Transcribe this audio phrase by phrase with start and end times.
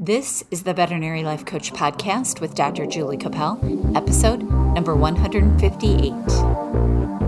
[0.00, 2.86] This is the Veterinary Life Coach Podcast with Dr.
[2.86, 3.58] Julie Capel,
[3.96, 7.27] episode number 158.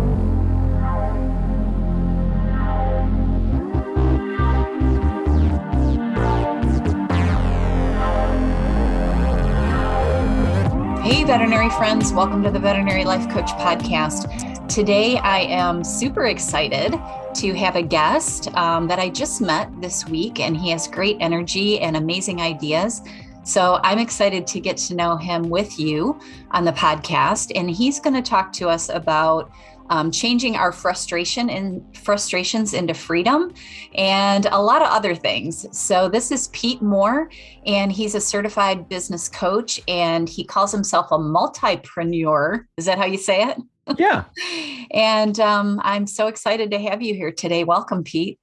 [11.31, 14.67] Veterinary friends, welcome to the Veterinary Life Coach Podcast.
[14.67, 17.01] Today, I am super excited
[17.35, 21.17] to have a guest um, that I just met this week, and he has great
[21.21, 23.03] energy and amazing ideas.
[23.45, 26.19] So I'm excited to get to know him with you
[26.51, 27.53] on the podcast.
[27.55, 29.53] And he's going to talk to us about
[29.91, 33.53] um, changing our frustration and frustrations into freedom
[33.97, 35.67] and a lot of other things.
[35.77, 37.31] So this is Pete Mohr,
[37.67, 42.65] and he's a certified business coach, and he calls himself a multipreneur.
[42.77, 43.59] Is that how you say it?
[43.99, 44.25] Yeah.
[44.93, 47.65] and um, I'm so excited to have you here today.
[47.65, 48.39] Welcome, Pete.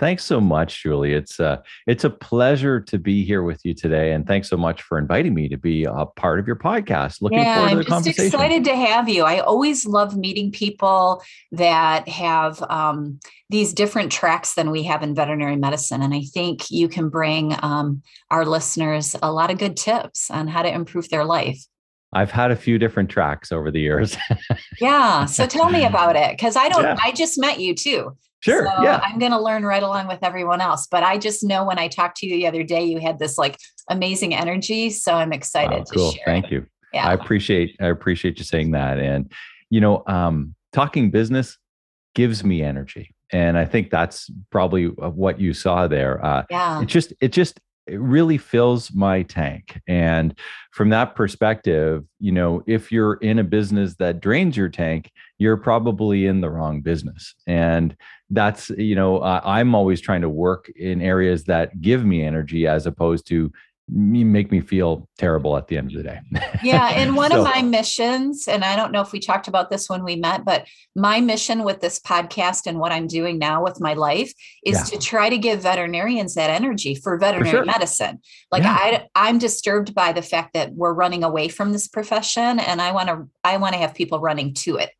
[0.00, 1.12] Thanks so much, Julie.
[1.12, 4.80] It's uh, it's a pleasure to be here with you today, and thanks so much
[4.80, 7.20] for inviting me to be a part of your podcast.
[7.20, 8.26] Looking yeah, forward to I'm the just conversation.
[8.26, 9.24] excited to have you.
[9.24, 15.14] I always love meeting people that have um, these different tracks than we have in
[15.14, 19.76] veterinary medicine, and I think you can bring um, our listeners a lot of good
[19.76, 21.62] tips on how to improve their life.
[22.14, 24.16] I've had a few different tracks over the years.
[24.80, 25.26] Yeah.
[25.26, 26.84] So tell me about it, because I don't.
[26.84, 26.96] Yeah.
[27.02, 28.16] I just met you too.
[28.40, 28.66] Sure.
[28.66, 29.00] So yeah.
[29.02, 30.86] I'm going to learn right along with everyone else.
[30.90, 33.38] But I just know when I talked to you the other day, you had this
[33.38, 33.56] like
[33.88, 34.90] amazing energy.
[34.90, 36.12] So I'm excited Wow, to cool.
[36.12, 36.24] share.
[36.24, 36.66] Thank you.
[36.92, 37.06] Yeah.
[37.06, 38.98] I appreciate I appreciate you saying that.
[38.98, 39.30] And
[39.70, 41.56] you know, um, talking business
[42.14, 46.24] gives me energy, and I think that's probably what you saw there.
[46.24, 46.82] Uh, yeah.
[46.82, 47.60] it just it just
[47.90, 49.80] it really fills my tank.
[49.88, 50.34] And
[50.70, 55.56] from that perspective you know if you're in a business that drains your tank you're
[55.56, 57.34] probably in the wrong business.
[57.46, 57.96] And
[58.30, 62.66] that's you know uh, i'm always trying to work in areas that give me energy
[62.66, 63.50] as opposed to
[63.92, 66.20] make me feel terrible at the end of the day
[66.62, 66.88] Yeah.
[66.94, 69.88] And one So- of my missions, and I don't know if we talked about this
[69.88, 73.80] when we met, but my mission with this podcast and what I'm doing now with
[73.80, 74.32] my life
[74.64, 74.84] is Yeah.
[74.84, 77.64] to try to give veterinarians that energy for veterinary sure.
[77.64, 78.20] medicine.
[78.52, 78.76] Like Yeah.
[78.78, 82.92] I I'm disturbed by the fact that we're running away from this profession and I
[82.92, 84.90] want to I want to have people running to it.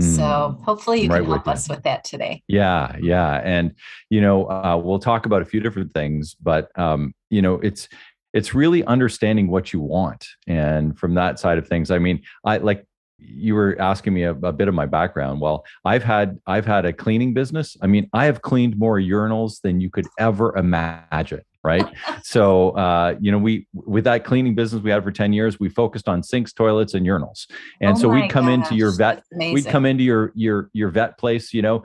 [0.00, 0.64] So Mm.
[0.64, 1.52] hopefully you Right can help you.
[1.52, 2.42] us with that today.
[2.48, 3.74] Yeah, yeah, and
[4.10, 7.88] you know, uh, we'll talk about a few different things, but um, you know, it's
[8.34, 12.58] it's really understanding what you want, and from that side of things, I mean, I
[12.58, 12.84] like
[13.18, 15.40] you were asking me a, a bit of my background.
[15.40, 17.76] Well, I've had I've had a cleaning business.
[17.80, 21.42] I mean, I have cleaned more urinals than you could ever imagine.
[21.62, 21.86] Right.
[22.24, 25.70] so, uh, you know, we, with that cleaning business we had for 10 years, we
[25.70, 27.46] focused on sinks, toilets, and urinals.
[27.80, 31.16] And Oh so we'd come into your vet, we'd come into your your your vet
[31.18, 31.84] place you know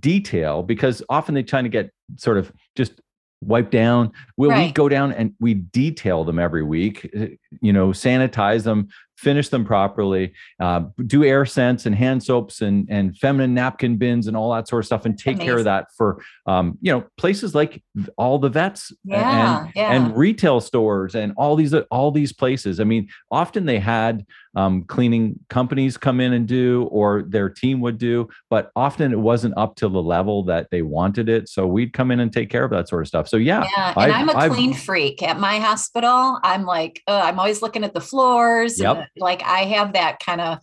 [0.00, 3.00] detail because often they trying to get sort of just
[3.40, 4.74] wiped down well we Right.
[4.74, 7.26] go down and we detail them every week uh,
[7.60, 12.86] you know sanitize them finish them properly uh, do air scents and hand soaps and
[12.90, 15.86] and feminine napkin bins and all that sort of stuff and take care of that
[15.96, 17.82] for um, you know places like
[18.16, 19.64] all the vets Yeah.
[19.64, 19.92] and yeah.
[19.92, 22.80] and retail stores and all these all these places.
[22.80, 24.24] I mean, often they had
[24.56, 29.18] um, cleaning companies come in and do, or their team would do, but often it
[29.18, 31.48] wasn't up to the level that they wanted it.
[31.48, 33.28] So we'd come in and take care of that sort of stuff.
[33.28, 36.38] So yeah, Yeah, and I've- I'm a I've- clean freak at my hospital.
[36.42, 38.80] I'm like, uh, I'm always looking at the floors.
[38.80, 39.08] Yep.
[39.18, 40.58] like I have that kind of,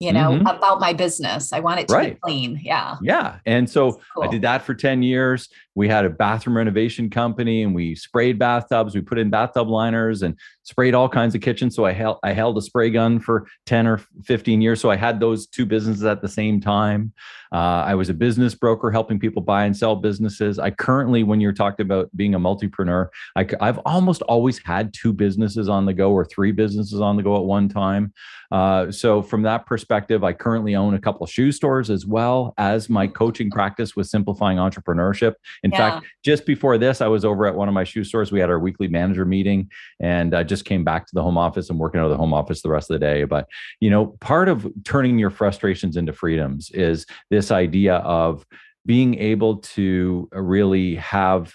[0.00, 0.42] you know, Mhm.
[0.42, 1.52] about my business.
[1.52, 2.60] I want it to be clean.
[2.62, 2.96] Yeah.
[3.00, 3.36] yeah.
[3.46, 5.48] And so That's I did that for 10 years.
[5.74, 8.94] We had a bathroom renovation company and we sprayed bathtubs.
[8.94, 11.76] We put in bathtub liners and sprayed all kinds of kitchens.
[11.76, 14.80] So I held I held a spray gun for 10 or 15 years.
[14.80, 17.12] So I had those two businesses at the same time.
[17.52, 20.58] Uh, I was a business broker helping people buy and sell businesses.
[20.58, 23.06] I currently, when you're talking about being a multipreneur,
[23.36, 27.22] I, have almost always had two businesses on the go or three businesses on the
[27.22, 28.12] go at one time.
[28.50, 32.54] Uh, so from that perspective, I currently own a couple of shoe stores as well
[32.58, 35.34] as my coaching practice with simplifying entrepreneurship.
[35.62, 35.76] In Yeah.
[35.76, 38.30] fact, just before this, I was over at one of my shoe stores.
[38.32, 41.68] We had our weekly manager meeting, and I just came back to the home office.
[41.70, 43.24] I'm working out of the home office the rest of the day.
[43.24, 43.48] But
[43.80, 48.44] you know, part of turning your frustrations into freedoms is this idea of
[48.84, 51.54] being able to really have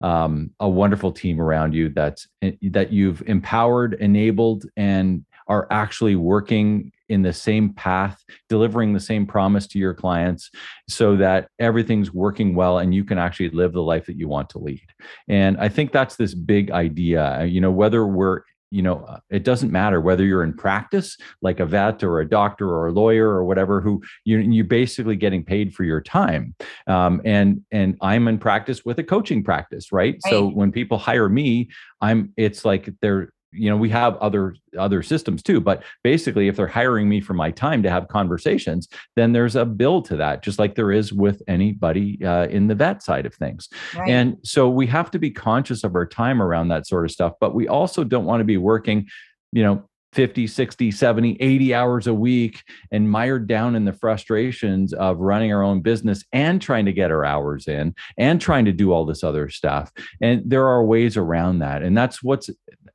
[0.00, 2.26] um, a wonderful team around you that's
[2.62, 9.26] that you've empowered, enabled, and are actually working in the same path, delivering the same
[9.26, 10.50] promise to your clients
[10.88, 14.48] so that everything's working well and you can actually live the life that you want
[14.50, 14.86] to lead.
[15.28, 19.42] And I think that's this big idea, you know, whether we're you know uh, it
[19.42, 23.28] doesn't matter whether you're in practice like a vet or a doctor or a lawyer
[23.28, 26.54] or whatever who you, you're basically getting paid for your time
[26.86, 30.20] um, and and i'm in practice with a coaching practice right?
[30.24, 31.68] right so when people hire me
[32.00, 36.56] i'm it's like they're you know we have other other systems too but basically if
[36.56, 40.42] they're hiring me for my time to have conversations then there's a bill to that
[40.42, 44.08] just like there is with anybody uh, in the vet side of things right.
[44.08, 47.32] and so we have to be conscious of our time around that sort of stuff
[47.40, 49.06] but we also don't want to be working
[49.52, 49.82] you know
[50.12, 55.52] 50, 60, 70, 80 hours a week and mired down in the frustrations of running
[55.52, 59.04] our own business and trying to get our hours in and trying to do all
[59.04, 59.92] this other stuff.
[60.20, 61.82] And there are ways around that.
[61.82, 62.50] And that's what's,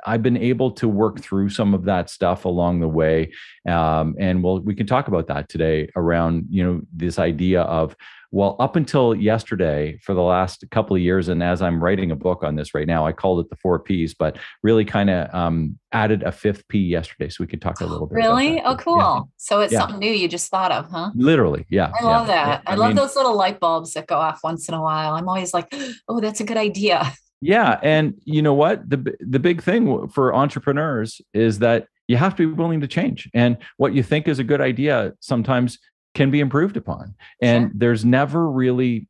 [0.06, 3.32] I've been able to work through some of that stuff along the way.
[3.68, 7.96] Um, and we'll, we can talk about that today around, you know, this idea of
[8.32, 12.16] well, up until yesterday, for the last couple of years, and as I'm writing a
[12.16, 15.34] book on this right now, I called it the four P's, but really kind of
[15.34, 18.16] um, added a fifth P yesterday, so we could talk a little bit.
[18.16, 18.62] Really?
[18.62, 18.98] Oh, cool.
[18.98, 19.22] Yeah.
[19.38, 19.80] So it's yeah.
[19.80, 21.12] something new you just thought of, huh?
[21.16, 21.92] Literally, yeah.
[22.00, 22.46] I love yeah.
[22.46, 22.64] that.
[22.66, 25.14] I, I, love mean, those little light bulbs that go off once in a while.
[25.14, 25.74] I'm always like,
[26.08, 27.14] oh, that's a good idea.
[27.42, 28.90] Yeah, and you know what?
[28.90, 33.30] the The big thing for entrepreneurs is that you have to be willing to change,
[33.34, 35.80] and what you think is a good idea sometimes
[36.16, 37.14] can be improved upon.
[37.42, 37.72] And sure.
[37.76, 39.08] there's never really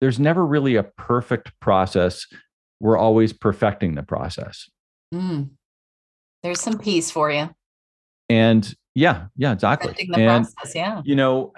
[0.00, 2.24] there's never really a perfect process.
[2.78, 4.70] We're always perfecting the process.
[5.12, 5.48] Mm.
[6.42, 7.48] there's some peace for you.
[8.28, 9.94] And yeah yeah exactly.
[10.14, 11.02] And process, yeah.
[11.04, 11.52] you know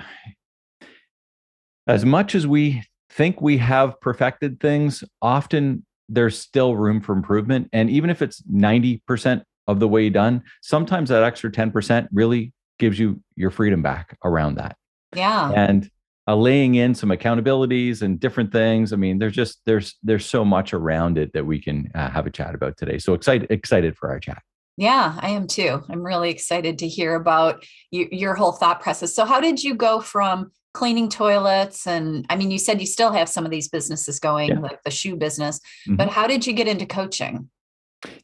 [1.87, 7.69] as much as we think we have perfected things often there's still room for improvement.
[7.73, 12.99] And even if it's 90% of the way done sometimes that extra 10% really gives
[12.99, 14.77] you your freedom back around that.
[15.15, 15.53] Yeah.
[15.53, 15.89] And
[16.27, 18.93] uh, laying in some accountabilities and different things.
[18.93, 22.27] I mean, there's just there's there's so much around it that we can uh, have
[22.27, 22.99] a chat about today.
[22.99, 24.43] So excited excited for our chat.
[24.77, 25.83] Yeah, I am too.
[25.89, 29.15] I'm really excited to hear about you, your whole thought process.
[29.15, 33.13] So, how did you go from cleaning toilets and I mean, you said you still
[33.13, 34.61] have some of these businesses going, yeah.
[34.61, 35.97] like the shoe business, mm-hmm.
[35.97, 37.51] but how did you get into coaching?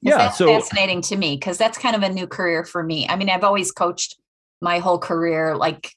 [0.00, 3.06] Yeah, so fascinating to me because that's kind of a new career for me.
[3.08, 4.17] I mean, I've always coached
[4.61, 5.93] my whole career like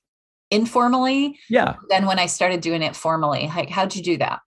[0.51, 1.39] informally.
[1.49, 1.75] Yeah.
[1.89, 4.39] Then when I started doing it formally, like how'd you do that?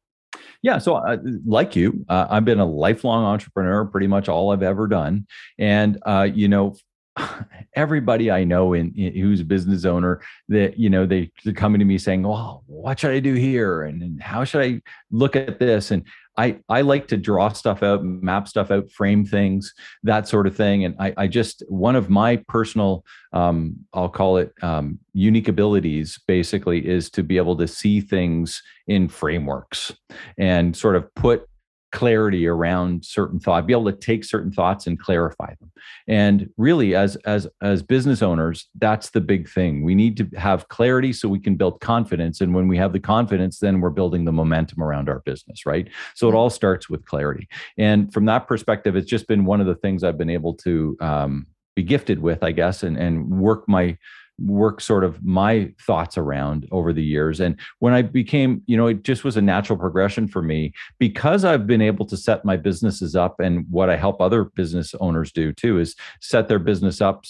[0.63, 4.63] Yeah, so uh, like you, uh, I've been a lifelong entrepreneur, pretty much all I've
[4.63, 5.27] ever done,
[5.59, 6.77] and uh, you know,
[7.75, 11.81] everybody I know in, in, who's a business owner that you know they, they're coming
[11.81, 14.81] to me saying, "Well, what should I do here?" and, and how should I
[15.11, 15.91] look at this?
[15.91, 16.05] And
[16.37, 20.57] I I like to draw stuff out, map stuff out, frame things, that sort of
[20.57, 20.85] thing.
[20.85, 26.21] And I I just one of my personal um, I'll call it um, unique abilities
[26.27, 29.93] basically is to be able to see things in frameworks
[30.39, 31.47] and sort of put
[31.93, 35.71] clarity around certain thought be able to take certain thoughts and clarify them.
[36.09, 39.85] And really as as as business owners that's the big thing.
[39.85, 42.41] We need to have clarity so we can build confidence.
[42.41, 45.89] And when we have the confidence then we're building the momentum around our business right?
[46.15, 47.49] So it all starts with clarity.
[47.79, 50.97] And from that perspective it's just been one of the things i've been able to
[51.01, 53.97] um, be gifted with i guess and and work my
[54.39, 57.41] work sort of my thoughts around over the years.
[57.41, 61.45] And when I became, you know, it just was a natural progression for me because
[61.45, 63.41] I've been able to set my businesses up.
[63.41, 67.25] And what I help other business owners do too is set their business up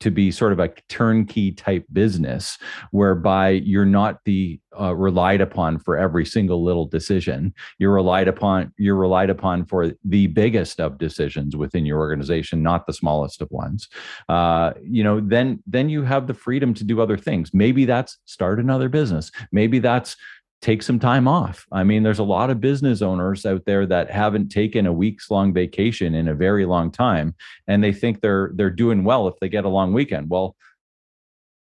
[0.00, 2.58] to be sort of a turnkey type business
[2.90, 7.54] whereby you're not the uh, relied upon for every single little decision.
[7.78, 12.86] You're relied upon you're relied upon for the biggest of decisions within your organization not
[12.86, 13.88] the smallest of ones.
[14.28, 17.52] Uh, you know then then you have the freedom to do other things.
[17.54, 19.30] Maybe that's start another business.
[19.52, 20.16] Maybe that's
[20.64, 21.66] take some time off.
[21.72, 25.30] I mean, there's a lot of business owners out there that haven't taken a week's
[25.30, 27.34] long vacation in a very long time
[27.68, 30.30] and they think they're they're doing well if they get a long weekend.
[30.30, 30.56] Well,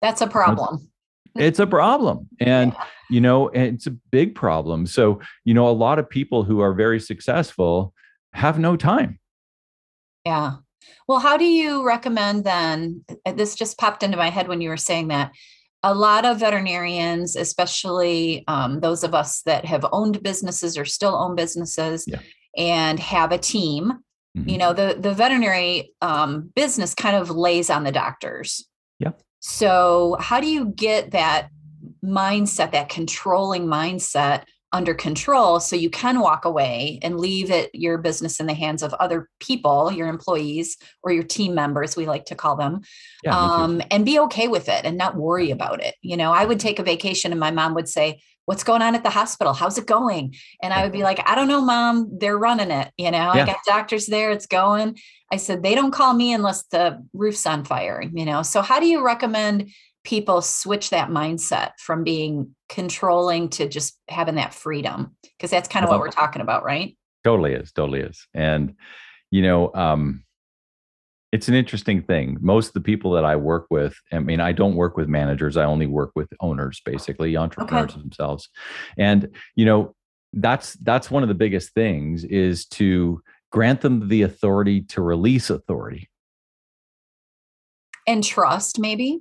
[0.03, 0.91] that's a problem.
[1.37, 2.29] It's, a problem.
[2.41, 2.85] And yeah.
[3.09, 4.87] you know, it's a big problem.
[4.87, 7.95] So, you know, a lot of people who are very successful
[8.33, 9.21] have no time.
[10.27, 10.55] Yeah.
[11.07, 13.05] Well, how do you recommend then?
[13.33, 15.31] This just popped into my head when you were saying that
[15.83, 21.15] a lot of veterinarians, especially um, those of us that have owned businesses or still
[21.15, 22.21] own businesses yeah.
[22.57, 23.93] and have a team,
[24.37, 24.49] mm-hmm.
[24.49, 28.67] you know, the, the veterinary um, business kind of lays on the doctors.
[28.99, 29.13] Yeah.
[29.39, 31.49] So, how do you get that
[32.05, 37.99] mindset, that controlling mindset under control so you can walk away and leave it your
[37.99, 42.27] business in the hands of other people your employees or your team members we like
[42.27, 42.81] to call them
[43.25, 46.45] yeah, um, and be okay with it and not worry about it you know i
[46.45, 49.53] would take a vacation and my mom would say what's going on at the hospital?
[49.53, 50.35] How's it going?
[50.63, 52.91] And I would be like, I don't know, mom, they're running it.
[52.97, 53.43] You know, yeah.
[53.43, 54.99] I got doctors there, it's going.
[55.31, 58.43] I said, they don't call me unless the roof's on fire, you know.
[58.43, 59.71] So how do you recommend
[60.09, 65.15] people switch that mindset from being controlling to just having that freedom?
[65.23, 66.97] Because that's kind of what we're talking about, right?
[67.25, 68.27] Totally is, totally is.
[68.33, 68.75] And
[69.31, 70.25] you know, um,
[71.31, 72.39] it's an interesting thing.
[72.41, 75.59] Most of the people that I work with, I mean, I don't work with managers.
[75.59, 78.01] I only work with owners, basically entrepreneurs okay.
[78.01, 78.49] themselves.
[78.97, 79.95] And you know,
[80.33, 83.21] that's that's one of the biggest things is to
[83.53, 86.09] grant them the authority to release authority
[88.07, 89.21] and trust, maybe.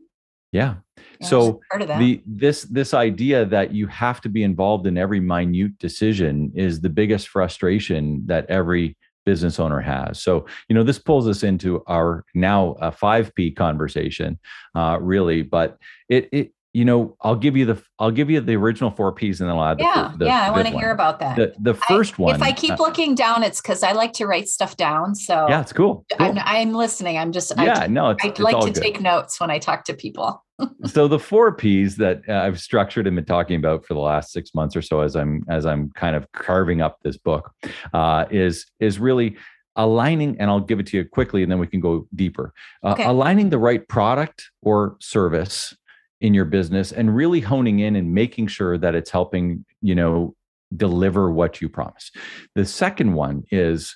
[0.52, 0.76] Yeah.
[1.20, 5.78] yeah so the this this idea that you have to be involved in every minute
[5.78, 8.96] decision is the biggest frustration that every
[9.28, 10.22] business owner has.
[10.22, 14.40] So, you know, this pulls us into our now a 5P conversation,
[14.74, 15.78] uh, really, but
[16.08, 19.42] it, it, you know, I'll give you the I'll give you the original four P's
[19.42, 20.44] and then I'll add yeah, the, the yeah.
[20.44, 21.36] I want to hear about that.
[21.36, 22.36] The, the first I, one.
[22.36, 25.16] If I keep uh, looking down, it's because I like to write stuff down.
[25.16, 26.06] So yeah, it's cool.
[26.16, 26.28] cool.
[26.28, 27.18] I'm, I'm, listening.
[27.18, 27.80] I'm just yeah.
[27.80, 28.80] I, no, it's, I it's like to good.
[28.80, 30.46] take notes when I talk to people.
[30.86, 34.32] so the four P's that uh, I've structured and been talking about for the last
[34.32, 37.52] six months or so, as I'm as I'm kind of carving up this book,
[37.92, 39.36] uh, is is really
[39.76, 42.54] aligning, and I'll give it to you quickly and then we can go deeper.
[42.84, 43.04] Uh, okay.
[43.04, 45.76] Aligning the right product or service
[46.22, 50.36] in your business and really honing in and making sure that it's helping, you know,
[50.76, 52.12] deliver what you promise.
[52.56, 53.96] The second one is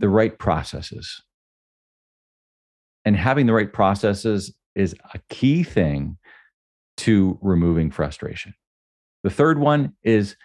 [0.00, 1.22] the right processes.
[3.04, 6.18] And having the right processes is a key thing
[6.98, 8.54] to removing frustration.
[9.22, 10.36] The third one is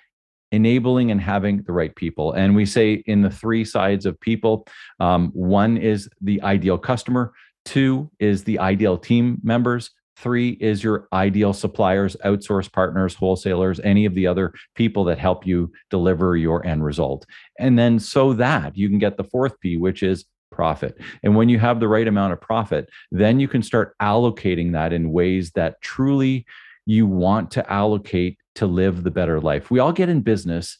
[0.51, 2.33] enabling and having the right people.
[2.33, 4.65] And we say in the three sides of people
[4.99, 7.33] um, one is the ideal customer,
[7.65, 9.91] two is the ideal team members.
[10.19, 15.47] Three is your ideal suppliers, outsource partners, wholesalers, any of the other people that help
[15.47, 17.25] you deliver your end result.
[17.57, 20.97] And then so that you can get the fourth P, which is profit.
[21.23, 24.91] And when you have the right amount of profit, then you can start allocating that
[24.91, 26.45] in ways that truly
[26.85, 29.71] you want to allocate to live the better life.
[29.71, 30.77] We all get in business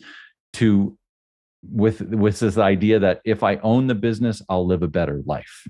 [0.53, 0.97] to
[1.63, 5.65] with with this idea that if I own the business, I'll live a better life.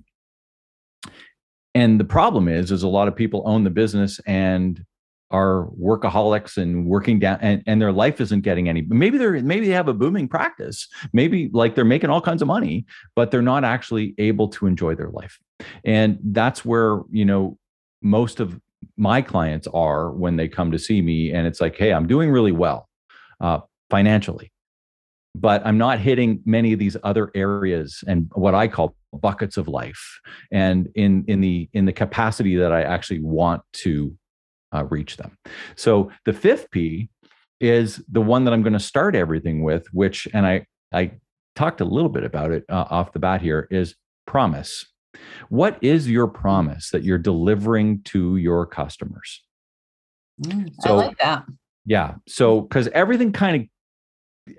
[1.75, 4.83] And the problem is, is a lot of people own the business and
[5.31, 9.67] are workaholics and working down and, and their life isn't getting any maybe they're maybe
[9.67, 10.87] they have a booming practice.
[11.13, 14.95] Maybe like they're making all kinds of money but they're not actually able to enjoy
[14.95, 15.37] their life.
[15.83, 17.59] And that's where you know
[18.01, 18.59] most of
[18.97, 22.29] my clients are when they come to see me and it's like hey i'm doing
[22.29, 22.89] really well
[23.41, 23.59] uh,
[23.89, 24.51] financially
[25.35, 29.67] but i'm not hitting many of these other areas and what i call buckets of
[29.67, 30.19] life
[30.51, 34.15] and in in the in the capacity that i actually want to
[34.73, 35.35] uh, reach them
[35.75, 37.09] so the fifth p
[37.59, 41.11] is the one that i'm going to start everything with which and i i
[41.55, 43.95] talked a little bit about it uh, off the bat here is
[44.25, 44.85] promise
[45.49, 49.43] what is your promise that you're delivering to your customers?
[50.43, 51.45] Mm, so, I like that.
[51.85, 52.15] Yeah.
[52.27, 53.67] So, because everything kind of,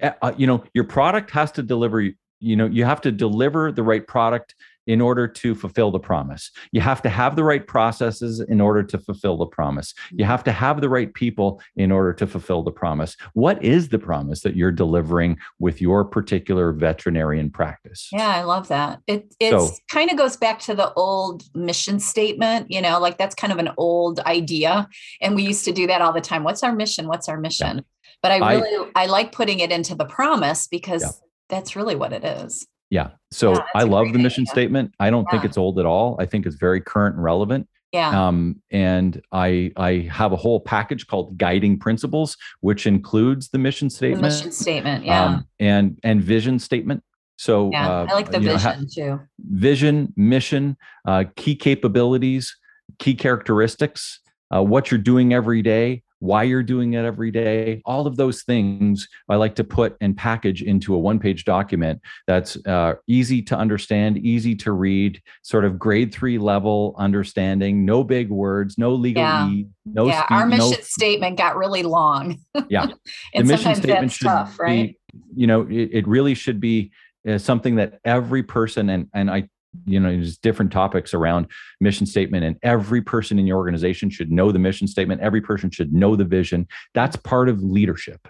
[0.02, 3.82] uh, you know, your product has to deliver, you know, you have to deliver the
[3.82, 4.54] right product
[4.86, 6.50] in order to fulfill the promise.
[6.72, 9.94] You have to have the right processes in order to fulfill the promise.
[10.10, 13.16] You have to have the right people in order to fulfill the promise.
[13.34, 18.08] What is the promise that you're delivering with your particular veterinarian practice?
[18.10, 19.00] Yeah, I love that.
[19.06, 23.16] It it so, kind of goes back to the old mission statement, you know, like
[23.16, 24.88] that's kind of an old idea
[25.20, 26.42] and we used to do that all the time.
[26.42, 27.06] What's our mission?
[27.06, 27.76] What's our mission?
[27.76, 27.82] Yeah.
[28.22, 31.10] But I really I, I, like putting it into the promise because yeah.
[31.48, 32.66] that's really what it is.
[32.90, 33.10] Yeah.
[33.30, 34.52] So yeah, I love the mission idea.
[34.52, 34.94] statement.
[34.98, 35.30] I don't yeah.
[35.30, 36.16] think it's old at all.
[36.18, 37.68] I think it's very current and relevant.
[37.92, 38.28] Yeah.
[38.28, 43.90] Um, and I I have a whole package called guiding principles, which includes the mission
[43.90, 44.22] statement.
[44.22, 45.24] The mission statement, yeah.
[45.24, 47.02] Um, and and vision statement.
[47.36, 49.20] So yeah, uh, I like the vision know, too.
[49.38, 52.54] Vision, mission, uh, key capabilities,
[52.98, 54.20] key characteristics,
[54.54, 58.42] uh, what you're doing every day, why you're doing it every day, all of those
[58.42, 63.42] things I like to put and package into a one page document that's uh, easy
[63.42, 68.94] to understand, easy to read, sort of grade three level understanding, no big words, no
[68.94, 69.48] legal yeah.
[69.48, 70.76] need, no Yeah, speed, our mission no...
[70.82, 72.38] statement got really long.
[72.68, 72.86] yeah.
[73.34, 74.94] and the mission statement should tough, right?
[75.12, 76.92] be, you know, it, it really should be
[77.28, 79.48] uh, something that every person and and I
[79.86, 81.46] you know there's different topics around
[81.80, 85.20] mission statement and every person in your organization should know the mission statement.
[85.20, 86.66] Every person should know the vision.
[86.94, 88.26] That's part of leadership.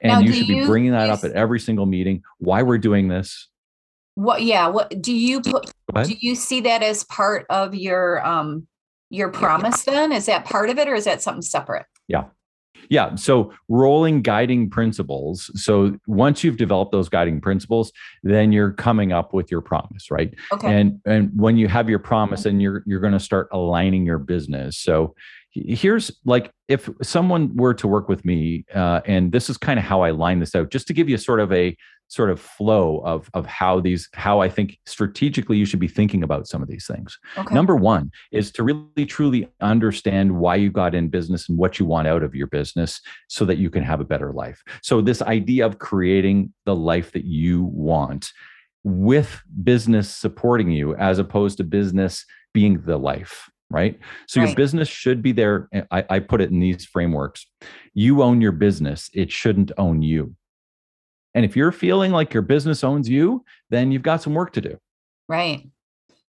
[0.00, 2.22] And now, you should you, be bringing that up at every single meeting.
[2.38, 3.48] Why we're doing this.
[4.16, 5.72] What yeah what do you put
[6.04, 8.66] do you see that as part of your um
[9.08, 10.12] your promise then?
[10.12, 11.86] Is that part of it or is that something separate?
[12.08, 12.24] Yeah
[12.88, 13.14] Yeah.
[13.14, 15.50] So rolling guiding principles.
[15.54, 20.34] So once you've developed those guiding principles, then you're coming up with your promise, right?
[20.52, 20.72] Okay.
[20.72, 24.18] And and when you have your promise, and you're you're going to start aligning your
[24.18, 24.78] business.
[24.78, 25.14] So
[25.52, 29.84] here's like if someone were to work with me, uh, and this is kind of
[29.84, 31.76] how I line this out, just to give you sort of a
[32.10, 36.24] sort of flow of of how these how I think strategically you should be thinking
[36.24, 37.16] about some of these things.
[37.38, 37.54] okay.
[37.54, 41.86] Number one is to really truly understand why you got in business and what you
[41.86, 44.60] want out of your business so that you can have a better life.
[44.82, 48.32] So, this idea of creating the life that you want
[48.82, 53.48] with business supporting you as opposed to business being the life.
[53.72, 54.00] Right.
[54.26, 55.68] So, your business should be there.
[55.92, 57.46] I, I put it in these frameworks.
[57.94, 60.34] You own your business, it shouldn't own you.
[61.34, 64.60] And if you're feeling like your business owns you, then you've got some work to
[64.60, 64.78] do.
[65.28, 65.68] Right.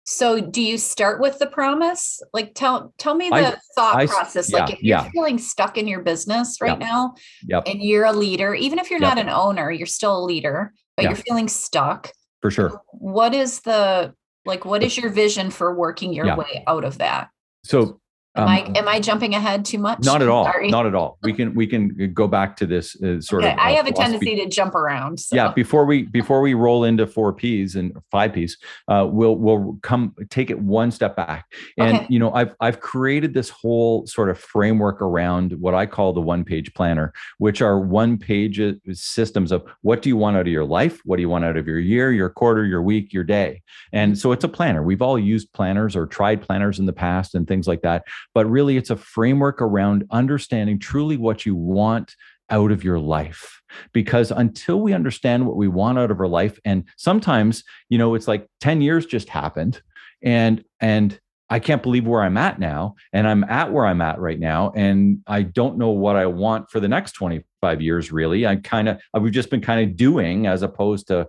[0.05, 2.21] So do you start with the promise?
[2.33, 4.51] Like tell tell me the I- thought I- process.
[4.51, 5.09] yeah, like if you're yeah.
[5.11, 7.15] feeling stuck in your business right now
[7.47, 7.63] Yep.
[7.67, 9.15] and you're a leader, even if you're Yep.
[9.15, 12.11] not an owner, you're still a leader, but you're feeling stuck.
[12.41, 12.81] For sure.
[12.91, 14.13] What is the
[14.45, 17.29] like what is your vision for working your way out of that?
[17.63, 18.01] So,
[18.35, 19.99] Am um, I am I jumping ahead too much?
[20.03, 20.45] not at all.
[20.45, 20.69] Sorry.
[20.69, 21.19] Not at all.
[21.21, 23.59] We can we can go back to this uh, sort Okay, of.
[23.59, 25.19] I uh, have a tendency to jump around.
[25.19, 25.35] So.
[25.35, 29.77] Yeah, before we before we roll into four P's and five P's, uh, we'll we'll
[29.83, 31.45] come take it one step back.
[31.77, 32.07] And Okay.
[32.09, 36.21] you know, I've I've created this whole sort of framework around what I call the
[36.21, 40.47] one page planner, which are one page uh, systems of what do you want out
[40.47, 43.13] of your life, what do you want out of your year, your quarter, your week,
[43.13, 43.61] your day.
[43.91, 44.81] And so it's a planner.
[44.81, 48.45] We've all used planners or tried planners in the past and things like that, but
[48.45, 52.15] really it's a framework around understanding truly what you want
[52.49, 53.61] out of your life.
[53.93, 58.13] Because until we understand what we want out of our life and sometimes you know
[58.13, 59.81] it's like 10 years just happened
[60.21, 64.19] and and i can't believe where i'm at now and i'm at where i'm at
[64.19, 68.45] right now and i don't know what i want for the next 25 years really.
[68.45, 71.27] I kind of we've just been kind of doing as opposed to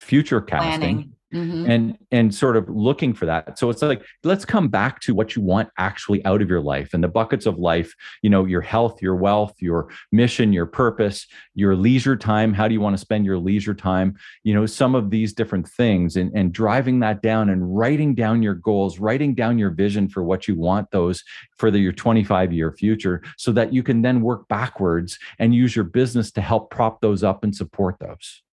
[0.00, 0.80] future casting.
[0.80, 1.13] Planning.
[1.34, 1.68] Mhm.
[1.68, 3.58] and and sort of looking for that.
[3.58, 6.94] So it's like let's come back to what you want actually out of your life
[6.94, 11.26] and the buckets of life you know your health your wealth your mission your purpose
[11.54, 12.54] your leisure time.
[12.54, 14.14] How do you want to spend your leisure time?
[14.44, 18.42] You know some of these different things and and driving that down and writing down
[18.42, 21.24] your goals writing down your vision for what you want those
[21.58, 25.74] for the, your 25 year future so that you can then work backwards and use
[25.74, 28.43] your business to help prop those up and support those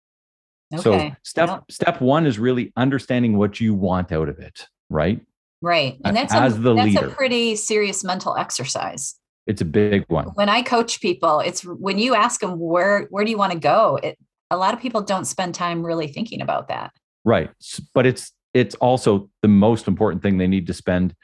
[0.80, 5.20] so step step one is really understanding what you want out of it, right?
[5.62, 5.98] Right.
[6.04, 7.08] And that's as a, the that's leader.
[7.08, 9.16] a pretty serious mental exercise.
[9.48, 10.28] It's a big one.
[10.36, 13.60] When I coach people, it's when you ask them where where do you want to
[13.60, 14.00] go?
[14.02, 14.18] It,
[14.50, 16.92] a lot of people don't spend time really thinking about that.
[17.26, 17.50] Right.
[17.94, 21.16] But it's it's also the most important thing they need to spend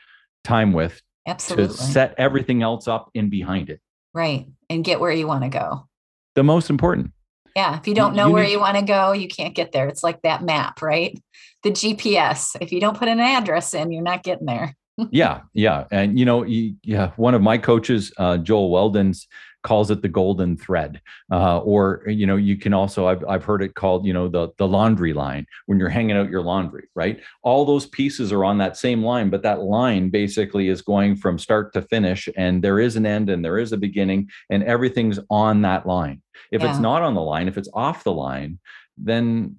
[0.44, 1.68] time with Absolutely.
[1.68, 3.82] to set everything else up in behind it.
[4.14, 4.48] right.
[4.70, 5.88] And get where you want to go.
[6.36, 7.12] The most important.
[7.56, 7.78] Yeah.
[7.78, 9.88] If you don't know you where need- you want to go, you can't get there.
[9.88, 11.20] It's like that map, right?
[11.64, 12.56] The GPS.
[12.62, 14.76] If you don't put an address in, you're not getting there.
[15.12, 15.86] yeah, yeah.
[15.92, 19.28] And you know, yeah, one of my coaches, uh, Joel Weldon's
[19.64, 21.02] calls it the golden thread.
[21.32, 24.50] Uh, or you know, you can also I've I've heard it called, you know, the
[24.58, 27.22] the laundry line when you're hanging out your laundry, right?
[27.44, 31.38] All those pieces are on that same line, but that line basically is going from
[31.38, 35.20] start to finish, and there is an end and there is a beginning, and everything's
[35.30, 36.22] on that line.
[36.52, 38.60] If it's not on the line, if it's off the line,
[38.98, 39.58] then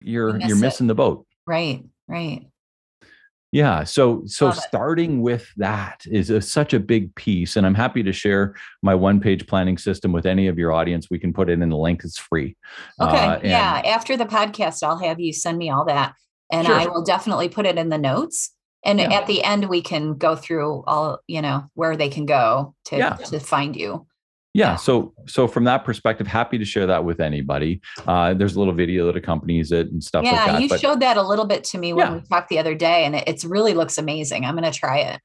[0.00, 0.60] you're miss you're it.
[0.60, 1.26] missing the boat.
[1.46, 1.84] Right.
[2.06, 2.46] Right.
[3.52, 3.84] Yeah.
[3.84, 4.60] So so Love it.
[4.62, 8.94] starting with that is a, such a big piece, and I'm happy to share my
[8.94, 11.08] one page planning system with any of your audience.
[11.10, 12.56] We can put it in the link; it's free.
[13.00, 13.16] Okay.
[13.16, 13.80] Uh, yeah.
[13.86, 16.14] After the podcast, I'll have you send me all that.
[16.52, 16.76] And Sure.
[16.78, 18.50] I will definitely put it in the notes.
[18.84, 19.12] And Yeah.
[19.12, 22.96] at the end, we can go through all, you know, where they can go to,
[22.96, 23.14] Yeah.
[23.16, 24.06] to find you.
[24.58, 24.76] Yeah.
[24.76, 27.80] So so from that perspective, happy to share that with anybody.
[28.06, 30.32] Uh, there's a little video that accompanies it and stuff yeah.
[30.32, 30.62] like that.
[30.62, 32.14] you but showed that a little bit to me when Yeah.
[32.16, 34.44] we talked the other day, and it it's really looks amazing.
[34.44, 35.20] I'm going to try it.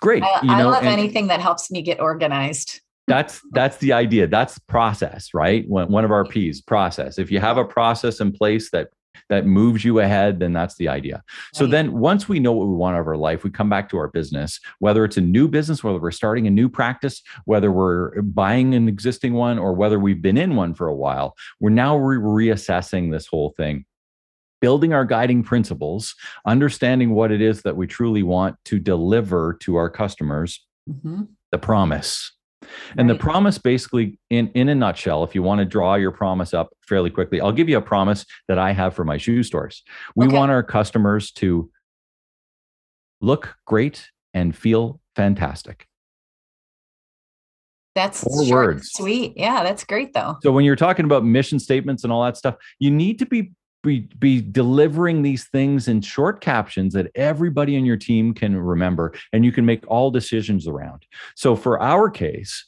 [0.00, 0.22] great.
[0.22, 2.80] I, you I know, love anything that helps me get organized.
[3.08, 7.40] that's that's the idea that's process right one, one of our p's process if you
[7.40, 8.88] have a process in place that
[9.28, 11.22] that moves you ahead then that's the idea.
[11.52, 13.88] So then once we know what we want out of our life we come back
[13.90, 17.70] to our business whether it's a new business whether we're starting a new practice whether
[17.72, 21.70] we're buying an existing one or whether we've been in one for a while we're
[21.70, 23.84] now re- reassessing this whole thing.
[24.60, 26.14] Building our guiding principles
[26.46, 30.64] understanding what it is that we truly want to deliver to our customers.
[30.90, 31.28] Mhm.
[31.52, 32.32] the promise
[32.96, 36.52] and the promise basically in in a nutshell if you want to draw your promise
[36.54, 39.82] up fairly quickly i'll give you a promise that i have for my shoe stores
[40.16, 40.36] we Okay.
[40.36, 41.70] want our customers to
[43.20, 45.86] look great and feel fantastic
[47.94, 48.90] That's Four short words.
[48.92, 49.32] Sweet.
[49.36, 50.36] Yeah, that's great though.
[50.42, 53.50] So when you're talking about mission statements and all that stuff, you need to be
[53.82, 59.14] be, be delivering these things in short captions that everybody in your team can remember
[59.32, 61.06] and you can make all decisions around.
[61.36, 62.64] So for our case,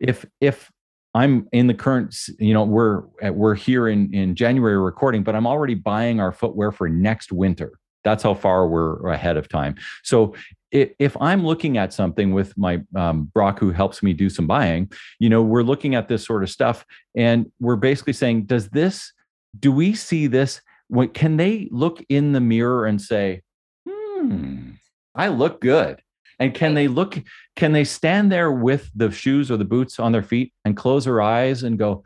[0.00, 0.70] if if
[1.14, 5.46] I'm in the current, you know, we're we're here in in January recording, but I'm
[5.46, 7.78] already buying our footwear for next winter.
[8.04, 9.74] That's how far we're ahead of time.
[10.04, 10.34] So
[10.70, 14.90] if I'm looking at something with my um, Brock, who helps me do some buying,
[15.18, 16.84] you know, we're looking at this sort of stuff,
[17.16, 19.12] and we're basically saying, does this
[19.58, 20.60] do we see this?
[20.88, 23.42] What can they look in the mirror and say,
[23.88, 24.70] hmm,
[25.14, 26.02] I look good?
[26.40, 27.18] And can they look,
[27.56, 31.04] can they stand there with the shoes or the boots on their feet and close
[31.04, 32.04] their eyes and go,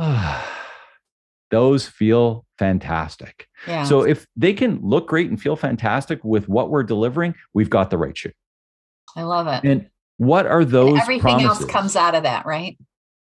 [0.00, 0.60] ah,
[1.50, 3.48] those feel fantastic.
[3.66, 3.84] Yeah.
[3.84, 7.90] So if they can look great and feel fantastic with what we're delivering, we've got
[7.90, 8.32] the right shoe.
[9.16, 9.68] I love it.
[9.68, 11.62] And what are those and everything promises?
[11.62, 12.78] else comes out of that, right?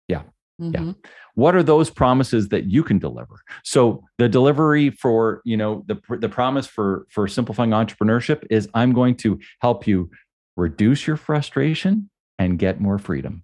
[0.07, 0.23] Yeah.
[0.57, 0.79] Yeah.
[0.79, 0.95] Mhm.
[1.35, 5.97] what are those promises that you can deliver so the delivery for you know the
[6.19, 10.09] the promise for for simplifying entrepreneurship is i'm going to help you
[10.57, 13.43] reduce your frustration and get more freedom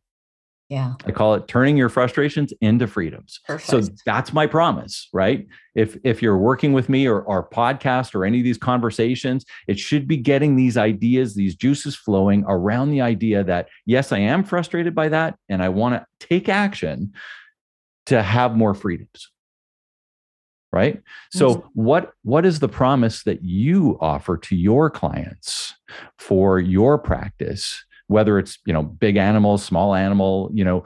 [0.72, 0.94] Yeah.
[1.06, 3.42] i call it turning your frustrations into freedoms.
[3.46, 3.70] Perfect.
[3.70, 5.46] so that's my promise right?
[5.76, 9.78] If if you're working with me or our podcast or any of these conversations it
[9.78, 14.44] should be getting these ideas these juices flowing around the idea that yes i am
[14.44, 17.14] frustrated by that and i want to take action
[18.08, 19.30] to have more freedoms.
[20.74, 21.02] Right?
[21.32, 25.76] So what what is the promise that you offer to your clients
[26.18, 30.84] for your practice whether it's you know big animal small animal you know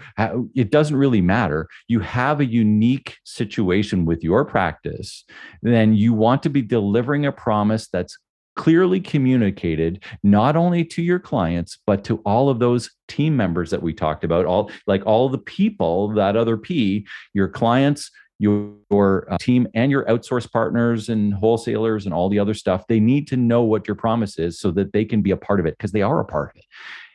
[0.55, 1.67] it doesn't really matter.
[1.87, 5.25] You have a unique situation with your practice
[5.61, 8.17] then you want to be delivering a promise that's
[8.55, 13.81] clearly communicated not only to your clients but to all of those team members that
[13.81, 19.37] we talked about all like all the people that other p your clients your, uh,
[19.37, 22.85] team and your outsource partners and wholesalers and all the other stuff.
[22.87, 25.59] They need to know what your promise is so that they can be a part
[25.59, 26.65] of it because they are a part of it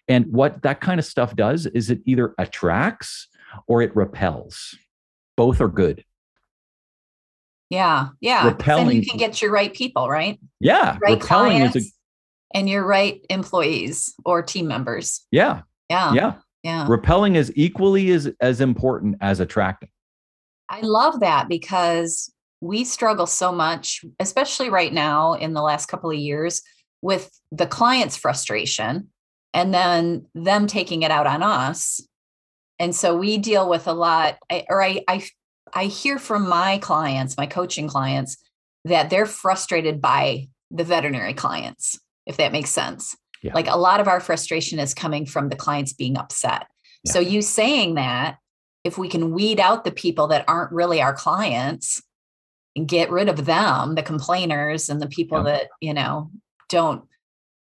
[0.09, 3.29] and what that kind of stuff does is it either attracts
[3.67, 4.77] or it repels
[5.37, 6.05] both are good
[7.71, 8.09] Yeah.
[8.21, 8.39] Yeah.
[8.43, 10.39] 'Cause Then Repelling- you can get your right people, right?
[10.61, 15.25] yeah Right repelling clients is a and your right employees or team members.
[15.31, 16.13] yeah Yeah.
[16.15, 16.33] yeah
[16.65, 16.87] Yeah.
[16.89, 19.91] repelling is equally as as important as attracting
[20.69, 26.11] I love that because we struggle so much, especially right now in the last couple
[26.11, 26.63] of years,
[27.03, 29.09] with the client's frustration
[29.53, 32.01] and then them taking it out on us.
[32.79, 35.27] And so we deal with a lot, I- or I, I,
[35.75, 38.37] I hear from my clients, my coaching clients,
[38.85, 43.17] that they're frustrated by the veterinary clients, if that makes sense.
[43.43, 43.55] Yeah.
[43.55, 46.67] Like a lot of our frustration is coming from the clients being upset.
[47.05, 47.13] Yeah.
[47.13, 48.37] So you saying that
[48.85, 52.03] if we can weed out the people that aren't really our clients
[52.77, 55.45] and get rid of them the complainers and the people Yeah.
[55.45, 56.31] that you know
[56.69, 57.05] don't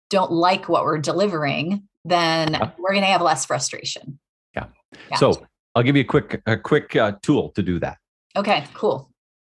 [0.10, 2.72] don't like what we're delivering then Yeah.
[2.80, 4.20] we're going to have less frustration
[4.56, 4.66] Yeah.
[5.10, 5.18] Yeah.
[5.18, 5.46] so
[5.76, 7.98] i'll give you a quick a quick uh, tool to do that
[8.36, 9.10] okay cool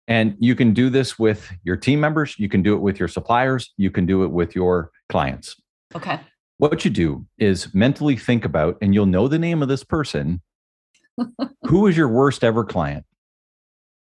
[0.09, 3.09] And you can do this with your team members, you can do it with your
[3.09, 5.57] suppliers, you can do it with your clients.
[5.97, 6.21] okay
[6.59, 10.41] What you do is mentally think about, and you'll know the name of this person.
[11.69, 13.05] who is your worst ever client?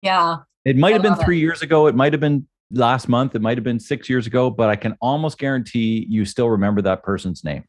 [0.02, 1.26] yeah It might I have been love it.
[1.26, 4.28] three years ago, it might have been last month, it might have been six years
[4.28, 7.64] ago, but I can almost guarantee you still remember that person's name.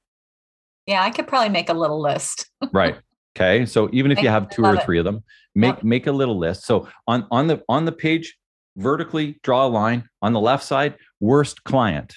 [0.87, 2.97] yeah i could probably make a little list Right.
[3.37, 3.65] Okay.
[3.67, 4.85] So even if you have two or love it.
[4.85, 5.85] three of them, make Yep.
[5.85, 6.65] make a little list.
[6.67, 8.37] So on on the on the page,
[8.77, 10.09] vertically draw a line.
[10.21, 12.15] On the left side, worst client,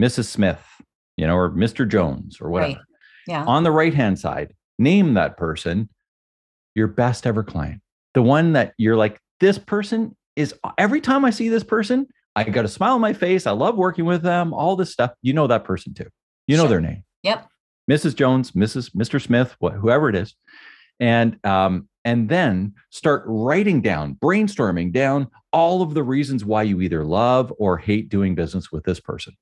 [0.00, 0.24] Mrs.
[0.24, 0.60] Smith,
[1.16, 1.86] you know, or Mr.
[1.88, 2.72] Jones or whatever.
[2.72, 2.82] Right.
[3.28, 5.88] yeah On the right hand side, name that person
[6.74, 7.80] your best ever client.
[8.14, 12.06] The one that you're like, this person is every time I see this person,
[12.46, 13.46] I got a smile on my face.
[13.46, 15.12] I love working with them, all this stuff.
[15.22, 16.06] You know that person too.
[16.46, 16.68] You know Sure.
[16.70, 17.02] their name.
[17.24, 17.46] Yep.
[17.90, 18.14] Mrs.
[18.14, 18.90] Jones, Mrs.
[18.94, 19.20] Mr.
[19.20, 20.34] Smith, wh- whoever it is,
[21.00, 26.80] and um, and then start writing down, brainstorming down all of the reasons why you
[26.80, 29.32] either love or hate doing business with this person.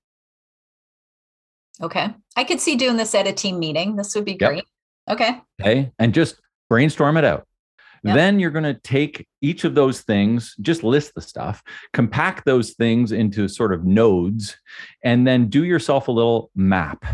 [1.83, 4.51] okay i could see doing this at a team meeting this would be Yep.
[4.51, 4.65] great
[5.11, 7.47] okay Okay, and just brainstorm it out.
[8.15, 12.73] Then you're going to take each of those things, just list the stuff, compact those
[12.73, 14.57] things into sort of nodes,
[15.05, 17.05] and then do yourself a little map.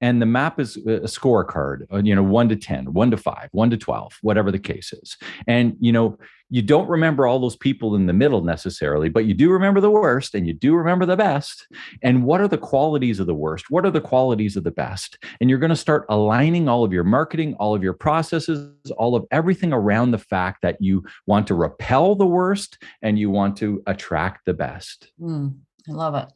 [0.00, 3.48] And the map is a scorecard uh, you know 1 to 10 1 to 5
[3.52, 5.16] 1 to 12 whatever the case is.
[5.46, 6.18] And you know
[6.50, 9.90] you don't remember all those people in the middle necessarily but you do remember the
[9.90, 11.66] worst and you do remember the best.
[12.02, 13.66] And what are the qualities of the worst?
[13.70, 15.18] What are the qualities of the best?
[15.40, 19.14] And you're going to start aligning all of your marketing all of your processes all
[19.14, 23.56] of everything around the fact that you want to repel the worst and you want
[23.56, 25.12] to attract the best.
[25.20, 25.56] Mm,
[25.88, 26.28] i love it.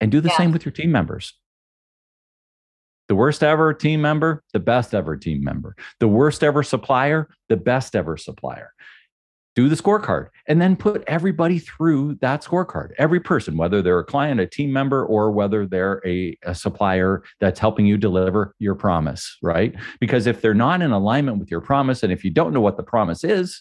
[0.00, 0.36] And do the yeah.
[0.36, 1.34] same with your team members
[3.12, 5.76] the worst ever team member, the best ever team member.
[6.00, 8.72] The worst ever supplier, the best ever supplier.
[9.54, 12.92] Do the scorecard and then put everybody through that scorecard.
[12.96, 17.22] Every person, whether they're a client, a team member, or whether they're a, a supplier
[17.38, 19.74] that's helping you deliver your promise, right?
[20.00, 22.78] Because if they're not in alignment with your promise, and if you don't know what
[22.78, 23.60] the promise is,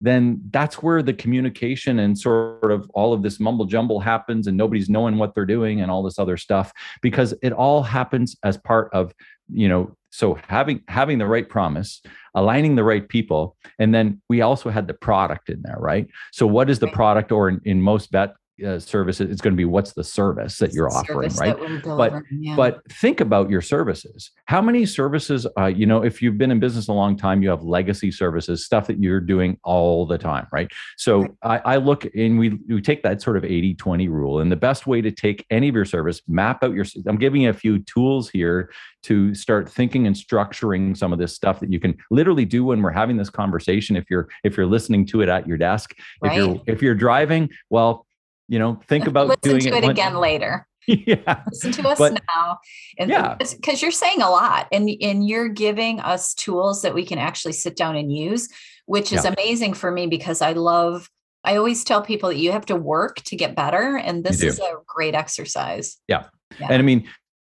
[0.00, 4.56] then that's where the communication and sort of all of this mumble jumble happens and
[4.56, 8.56] nobody's knowing what they're doing and all this other stuff because it all happens as
[8.56, 9.12] part of
[9.52, 12.00] you know so having having the right promise
[12.34, 16.08] aligning the right people and then we also had the product in there right?
[16.32, 18.34] So what is the product or in, in most vet
[18.66, 22.56] uh, service it's going to be what's the service that you're offering right but yeah.
[22.56, 26.58] but think about your services how many services uh, you know if you've been in
[26.58, 30.46] business a long time you have legacy services stuff that you're doing all the time
[30.52, 31.32] right so right.
[31.42, 34.56] I, I, look and we we take that sort of 80 20 rule and the
[34.56, 37.54] best way to take any of your service map out your i'm giving you a
[37.54, 38.70] few tools here
[39.04, 42.82] to start thinking and structuring some of this stuff that you can literally do when
[42.82, 46.32] we're having this conversation if you're if you're listening to it at your desk right.
[46.32, 48.06] if you're if you're driving well
[48.48, 51.98] you know think about listen doing to it, it again later yeah listen to us
[51.98, 52.58] but, now
[52.98, 57.04] and yeah because you're saying a lot and and you're giving us tools that we
[57.04, 58.48] can actually sit down and use
[58.86, 59.32] which is yeah.
[59.32, 61.10] amazing for me because i love
[61.44, 64.58] i always tell people that you have to work to get better and this is
[64.58, 66.24] a great exercise yeah.
[66.58, 66.68] yeah.
[66.70, 67.06] And I mean,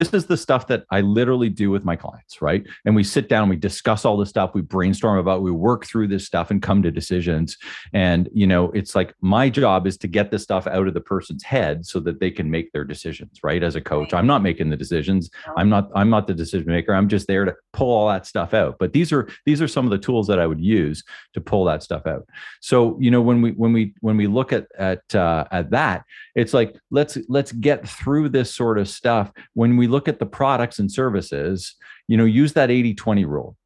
[0.01, 2.67] this is the stuff that I literally do with my clients, right?
[2.87, 6.09] And we sit down, we discuss all this stuff, we brainstorm about, we work through
[6.09, 7.59] this stuff and come to decisions.
[7.93, 11.03] And, you know, it's like my job is to get this stuff out of the
[11.03, 13.63] person's head so that they can make their decisions, right?
[13.63, 15.29] As a coach, I'm not making the decisions.
[15.59, 16.95] I'm not, I'm not the decision maker.
[16.95, 18.77] I'm just there to pull all that stuff out.
[18.79, 21.67] But these are, these are some of the tools that I would use to pull
[21.67, 22.27] that stuff out.
[22.61, 26.05] So, you know, when we, when we, when we look at, at, uh, at that,
[26.35, 29.31] it's like, let's, let's get through this sort of stuff.
[29.53, 31.75] When we look at the products and services,
[32.09, 33.57] you know, use that 80 20 rule.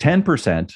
[0.00, 0.72] 10%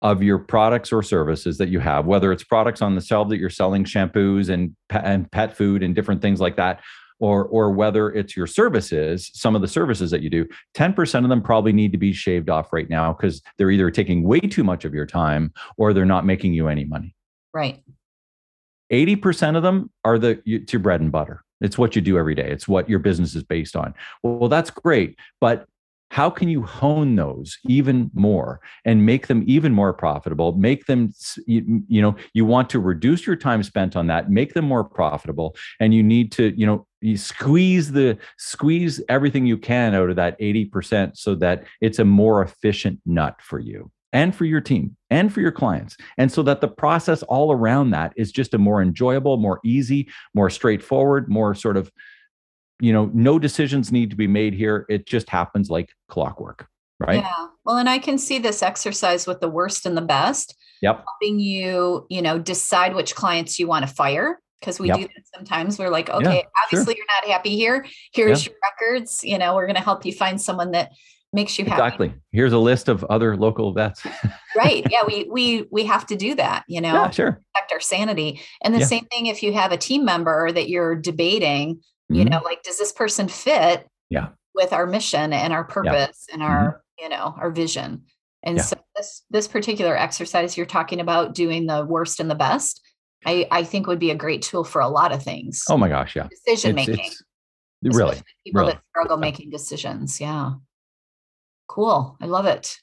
[0.00, 3.38] of your products or services that you have, whether it's products on the shelf that
[3.38, 6.80] you're selling shampoos and, and pet food and different things like that,
[7.20, 11.28] or, or whether it's your services, some of the services that you do, 10% of
[11.30, 14.64] them probably need to be shaved off right now because they're either taking way too
[14.64, 17.14] much of your time or they're not making you any money.
[17.52, 17.82] Right.
[18.92, 21.42] 80% of them are the it's your bread and butter.
[21.64, 22.48] It's what you do every day.
[22.50, 23.94] It's what your business is based on.
[24.22, 25.66] Well, that's great, but
[26.10, 31.12] how can you hone those even more and make them even more profitable make them
[31.46, 34.84] you, you, know you want to reduce your time spent on that make them more
[34.84, 40.08] profitable and you need to you know you squeeze the squeeze everything you can out
[40.08, 44.60] of that 80% so that it's a more efficient nut for you and for your
[44.60, 45.96] team and for your clients.
[46.16, 50.08] And so that the process all around that is just a more enjoyable, more easy,
[50.34, 51.92] more straightforward, more sort of,
[52.80, 54.86] you know, no decisions need to be made here.
[54.88, 56.66] It just happens like clockwork.
[57.00, 57.16] Right.
[57.16, 57.48] Yeah.
[57.64, 60.56] Well, and I can see this exercise with the worst and the best.
[60.80, 61.04] Yep.
[61.04, 64.98] Helping you, you know, decide which clients you want to fire because we yep.
[64.98, 65.78] do that sometimes.
[65.78, 66.98] We're like, okay, yeah, obviously sure.
[66.98, 67.84] you're not happy here.
[68.12, 68.52] Here's yeah.
[68.52, 69.24] your records.
[69.24, 70.92] You know, we're going to help you find someone that
[71.34, 71.82] makes you happy.
[71.82, 72.14] Exactly.
[72.32, 74.06] Here's a list of other local vets.
[74.56, 74.86] right.
[74.90, 75.02] Yeah.
[75.06, 77.32] We we we have to do that, you know, yeah, sure.
[77.32, 78.40] protect our sanity.
[78.62, 78.86] And the yeah.
[78.86, 82.14] same thing if you have a team member that you're debating, mm-hmm.
[82.14, 84.28] you know, like does this person fit yeah.
[84.54, 86.34] with our mission and our purpose yeah.
[86.34, 87.02] and our, mm-hmm.
[87.02, 88.04] you know, our vision.
[88.44, 92.80] And so this this particular exercise you're talking about doing the worst and the best,
[93.24, 95.64] I, I think would be a great tool for a lot of things.
[95.68, 96.28] Oh my gosh, yeah.
[96.28, 97.10] Decision making.
[97.82, 98.20] Really.
[98.46, 98.72] People really.
[98.72, 100.20] that struggle making decisions.
[100.20, 100.52] Yeah.
[101.66, 102.16] Cool.
[102.20, 102.76] I love it.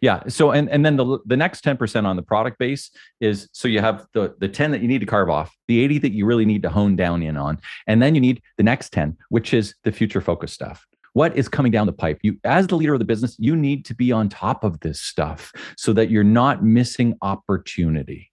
[0.00, 0.22] Yeah.
[0.28, 3.80] So and and then the the next 10% on the product base is so you
[3.80, 6.44] have the the 10 that you need to carve off, the 80 that you really
[6.44, 9.74] need to hone down in on, and then you need the next 10, which is
[9.84, 10.84] the future focus stuff.
[11.12, 12.18] What is coming down the pipe?
[12.22, 15.00] You as the leader of the business, you need to be on top of this
[15.00, 18.32] stuff so that you're not missing opportunity.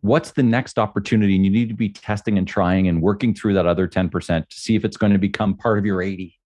[0.00, 1.36] What's the next opportunity?
[1.36, 4.56] And you need to be testing and trying and working through that other 10% to
[4.56, 6.38] see if it's going to become part of your 80.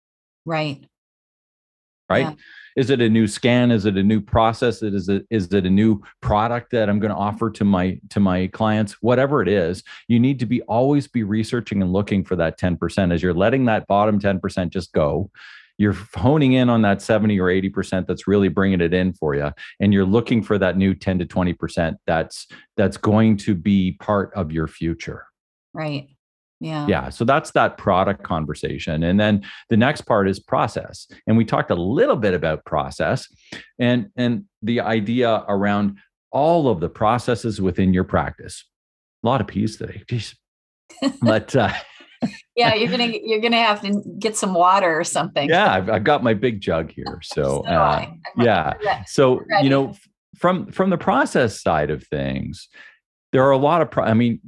[0.46, 0.84] Right
[2.08, 2.26] right?
[2.26, 2.34] Yeah.
[2.76, 3.70] Is it a new scan?
[3.70, 4.82] Is it a new process?
[4.82, 8.20] Is it is it a new product that I'm going to offer to my to
[8.20, 8.94] my clients?
[9.00, 13.12] Whatever it is, you need to be always be researching and looking for that 10%
[13.12, 15.30] as you're letting that bottom 10% just go
[15.78, 19.50] you're honing in on that 70 or 80% that's really bringing it in for you
[19.80, 24.32] and you're looking for that new 10 to 20% that's that's going to be part
[24.34, 25.26] of your future
[25.72, 26.08] right
[26.64, 31.36] yeah yeah so that's that product conversation and then the next part is process and
[31.36, 33.26] we talked a little bit about process
[33.78, 35.98] and and the idea around
[36.30, 38.64] all of the processes within your practice
[39.22, 40.34] a lot of peas today Jeez.
[41.22, 41.72] but uh
[42.56, 45.48] yeah, you're gonna you're gonna have to get some water or something.
[45.48, 47.04] Yeah, I've, I've got my big jug here.
[47.22, 48.74] So, so uh, yeah,
[49.06, 49.94] so you know,
[50.36, 52.68] from from the process side of things,
[53.32, 53.90] there are a lot of.
[53.90, 54.40] Pro- I mean,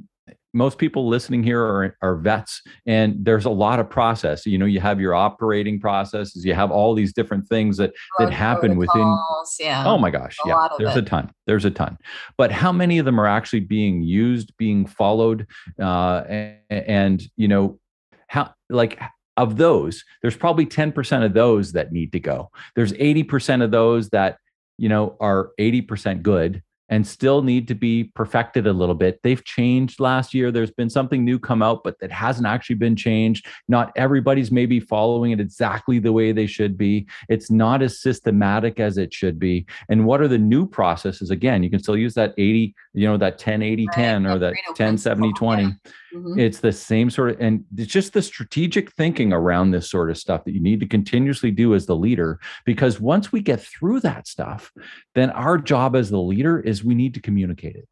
[0.53, 4.45] most people listening here are, are vets and there's a lot of process.
[4.45, 8.31] You know you have your operating processes you have all these different things that that
[8.31, 9.17] happen within
[9.59, 9.83] yeah.
[9.85, 11.03] Oh my gosh a yeah there's it.
[11.03, 11.97] a ton there's a ton.
[12.37, 15.47] But how many of them are actually being used being followed
[15.79, 17.79] uh, and, and you know
[18.27, 18.99] how like
[19.37, 22.49] of those there's probably 10% of those that need to go.
[22.75, 24.37] There's 80% of those that
[24.77, 29.19] you know are 80% good and still need to be perfected a little bit.
[29.23, 30.51] They've changed last year.
[30.51, 33.45] There's been something new come out, but that hasn't actually been changed.
[33.67, 37.07] Not everybody's maybe following it exactly the way they should be.
[37.29, 39.65] It's not as systematic as it should be.
[39.89, 41.31] And what are the new processes?
[41.31, 44.55] Again, you can still use that 80, you know, that 10 80 10 or that
[44.75, 45.61] 10 70 20.
[45.61, 45.69] Yeah.
[46.15, 46.39] Mm-hmm.
[46.39, 50.17] It's the same sort of, and it's just the strategic thinking around this sort of
[50.17, 52.39] stuff that you need to continuously do as the leader.
[52.65, 54.71] Because once we get through that stuff,
[55.13, 57.87] then our job as the leader is we need to communicate it.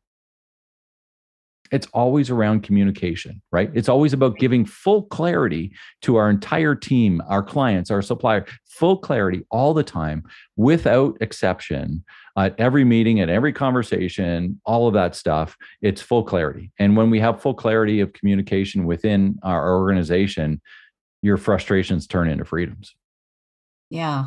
[1.72, 3.72] It's always around communication, right?
[3.74, 5.74] It's always about giving full clarity
[6.04, 10.24] to our entire team, our clients, our supplier, full clarity all the time
[10.56, 12.04] without exception
[12.38, 15.56] at every meeting, at every conversation, all of that stuff.
[15.82, 16.72] It's full clarity.
[16.78, 20.62] And when we have full clarity of communication within our organization,
[21.22, 22.94] your frustrations turn into freedoms.
[23.90, 24.26] Yeah.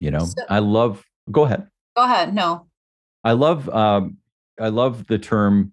[0.00, 1.68] You know, so, I love, go ahead.
[1.96, 2.34] Go ahead.
[2.34, 2.66] No.
[3.24, 4.18] I love, um,
[4.60, 5.72] I love the term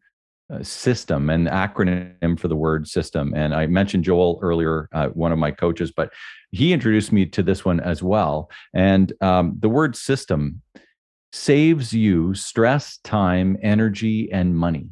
[0.62, 3.34] system and acronym for the word system.
[3.36, 6.12] And I mentioned Joel earlier, uh, one of my coaches, but
[6.52, 8.50] he introduced me to this one as well.
[8.74, 10.62] And um, the word system
[11.32, 14.90] saves you stress, time, energy, and money.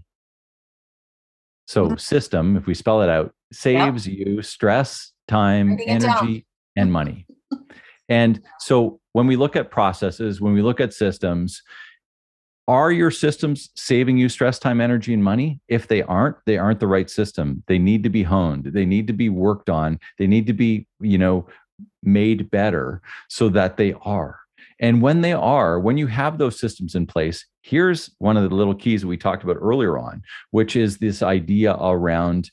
[1.68, 1.98] So, mm-hmm.
[1.98, 4.28] system, if we spell it out, saves yep.
[4.28, 6.46] you stress, time, energy,
[6.76, 7.28] and money.
[8.10, 11.62] and so, when we look at processes, when we look at systems,
[12.68, 15.60] are your systems saving you stress, time, energy, and money?
[15.68, 17.64] If they aren't, they aren't the right system.
[17.68, 18.66] They need to be honed.
[18.66, 20.00] They need to be worked on.
[20.20, 21.48] They need to be, you know,
[22.04, 24.40] made better so that they are.
[24.80, 28.56] And when they are, when you have those systems in place, here's one of the
[28.56, 32.52] little keys that we talked about earlier on, which is this idea around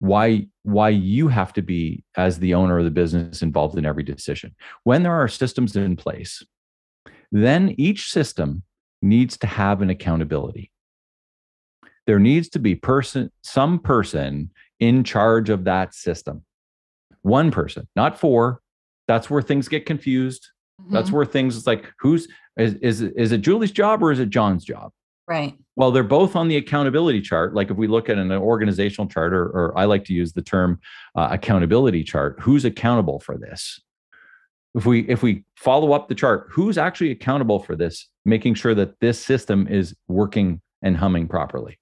[0.00, 4.02] why why you have to be as the owner of the business involved in every
[4.02, 4.54] decision.
[4.84, 6.42] When there are systems in place,
[7.30, 8.62] then each system
[9.04, 10.70] needs to have an accountability.
[12.06, 16.44] There needs to be person, some person in charge of that system.
[17.22, 18.60] One person, not four.
[19.06, 20.48] That's where things get confused.
[20.80, 20.92] Mm-hmm.
[20.92, 24.30] That's where things is like who's is, is is it Julie's job or is it
[24.30, 24.90] John's job?
[25.26, 25.54] Right.
[25.76, 27.54] Well, they're both on the accountability chart.
[27.54, 30.42] Like if we look at an organizational chart, or, or I like to use the
[30.42, 30.80] term
[31.14, 32.36] uh, accountability chart.
[32.40, 33.80] Who's accountable for this?
[34.74, 38.74] If we if we follow up the chart who's actually accountable for this making sure
[38.74, 41.78] that this system is working and humming properly?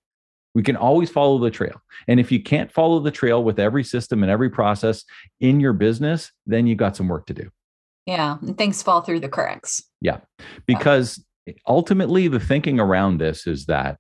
[0.55, 1.81] We can always follow the trail.
[2.09, 5.05] And if you can't follow the trail with every system and every process
[5.41, 7.51] in your business then you got some work to do.
[8.07, 9.83] Yeah and things fall through the cracks.
[10.01, 10.21] Yeah
[10.67, 11.55] because yeah.
[11.67, 13.99] ultimately the thinking around this is that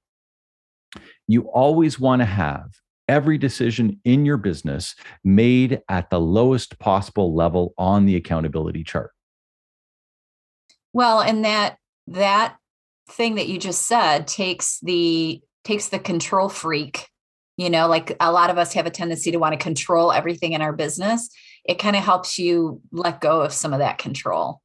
[1.29, 2.67] you always want to have
[3.13, 9.11] every decision in your business made at the lowest possible level on the accountability chart.
[10.95, 12.57] Well, and that that
[13.11, 17.09] thing that you just said takes the takes the control freak
[17.57, 20.53] you know like a lot of us have a tendency to want to control everything
[20.53, 21.29] in our business
[21.65, 24.61] it kind of helps you let go of some of that control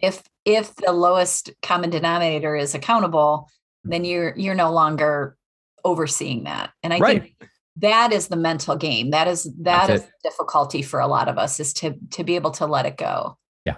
[0.00, 3.48] if if the lowest common denominator is accountable
[3.84, 5.36] then you're you're no longer
[5.84, 7.22] overseeing that and i right.
[7.22, 11.28] think that is the mental game that is that That's is difficulty for a lot
[11.28, 13.76] of us is to to be able to let it go yeah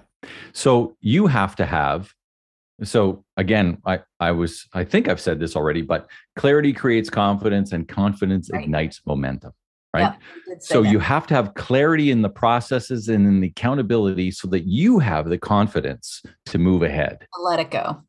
[0.52, 2.12] so you have to have
[2.82, 7.70] so again i i was i think i've said this already but clarity creates confidence
[7.72, 8.64] and confidence right.
[8.64, 9.52] ignites momentum
[9.94, 10.00] right?
[10.00, 10.14] Yeah,
[10.46, 10.90] you did say So that.
[10.90, 14.98] you have to have clarity in the processes and in the accountability so that you
[14.98, 17.28] have the confidence to move ahead.
[17.44, 18.02] let it go.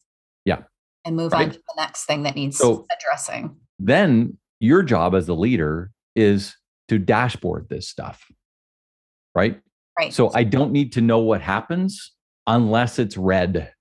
[0.46, 0.64] Yeah.
[1.06, 1.44] And move Right.
[1.46, 3.56] on to the next thing that needs So- addressing.
[3.78, 6.56] Then your job as the leader is
[6.88, 8.26] to dashboard this stuff.
[9.34, 9.60] Right?
[10.00, 10.14] Right.
[10.14, 12.12] So I don't need to know what happens
[12.48, 13.72] unless it's red.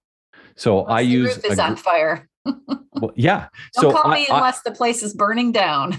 [0.56, 2.28] So I Unless the use roof is a on fire.
[2.46, 3.48] well, yeah.
[3.74, 5.96] Don't so call I- me I- unless the place is burning down.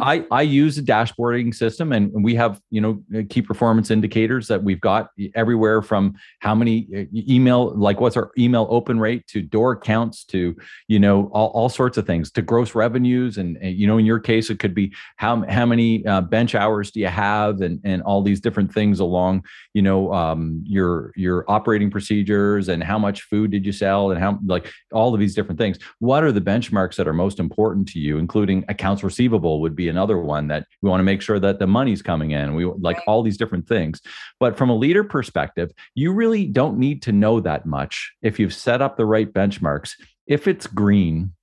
[0.00, 4.62] I, I use a dashboarding system and we have, you know, key performance indicators that
[4.62, 9.42] we've got everywhere from how many uh, email, like what's our email open rate to
[9.42, 10.56] door counts to,
[10.86, 13.36] you know, all, all sorts of things to gross revenues.
[13.36, 16.54] And, and, you know, in your case, it could be how, how many uh, bench
[16.54, 19.44] hours do you have and, and all these different things along,
[19.78, 24.18] you know, um, your, your operating procedures and how much food did you sell and
[24.18, 25.78] how, like all of these different things.
[26.00, 29.88] What are the benchmarks that are most important to you, including accounts receivable would be
[29.88, 32.56] another one that we want to make sure that the money's coming in.
[32.56, 33.04] We like Right.
[33.06, 34.00] all these different things.
[34.40, 38.54] But from a leader perspective, you really don't need to know that much if you've
[38.54, 39.92] set up the right benchmarks.
[40.26, 41.34] If it's green,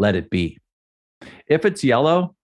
[0.00, 0.58] let it be.
[1.46, 2.34] If it's yellow,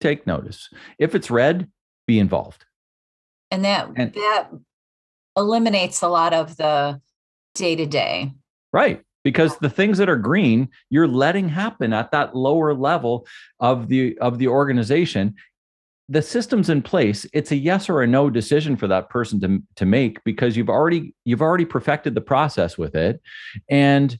[0.00, 0.70] take notice.
[0.98, 1.68] If it's red,
[2.06, 2.64] be involved.
[3.52, 4.48] And that And- that
[5.36, 7.00] eliminates a lot of the
[7.54, 8.32] day to day.
[8.72, 9.02] Right.
[9.24, 13.26] Because the things that are green, you're letting happen at that lower level
[13.60, 15.34] of the of the organization.
[16.08, 17.26] The system's in place.
[17.32, 20.70] It's a yes or a no decision for that person to, to make because you've
[20.70, 23.20] already you've already perfected the process with it.
[23.68, 24.18] And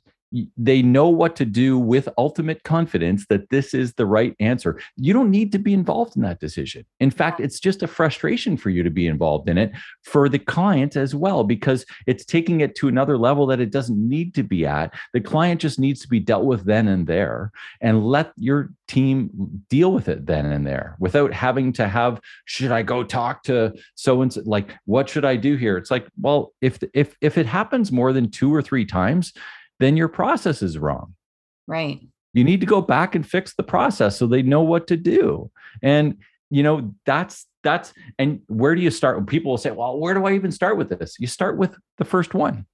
[0.56, 4.80] they know what to do with ultimate confidence that this is the right answer.
[4.96, 6.84] You don't need to be involved in that decision.
[7.00, 9.72] In fact, it's just a frustration for you to be involved in it
[10.02, 14.08] for the client as well, because it's taking it to another level that it doesn't
[14.08, 14.94] need to be at.
[15.12, 19.30] The client just needs to be dealt with then and there and let your team
[19.70, 23.74] deal with it then and there without having to have, should I go talk to
[23.94, 24.42] so and so?
[24.44, 25.76] Like, what should I do here?
[25.76, 29.32] It's like, well, if if if it happens more than two or three times,
[29.82, 31.14] then your process is wrong.
[31.66, 32.00] Right.
[32.34, 35.50] you need to go back and fix the process so they know what to do.
[35.82, 36.18] And
[36.50, 39.26] you know that's that's and where do you start?
[39.26, 41.16] People will say well where do i even start with this?
[41.18, 42.66] You start with the first one.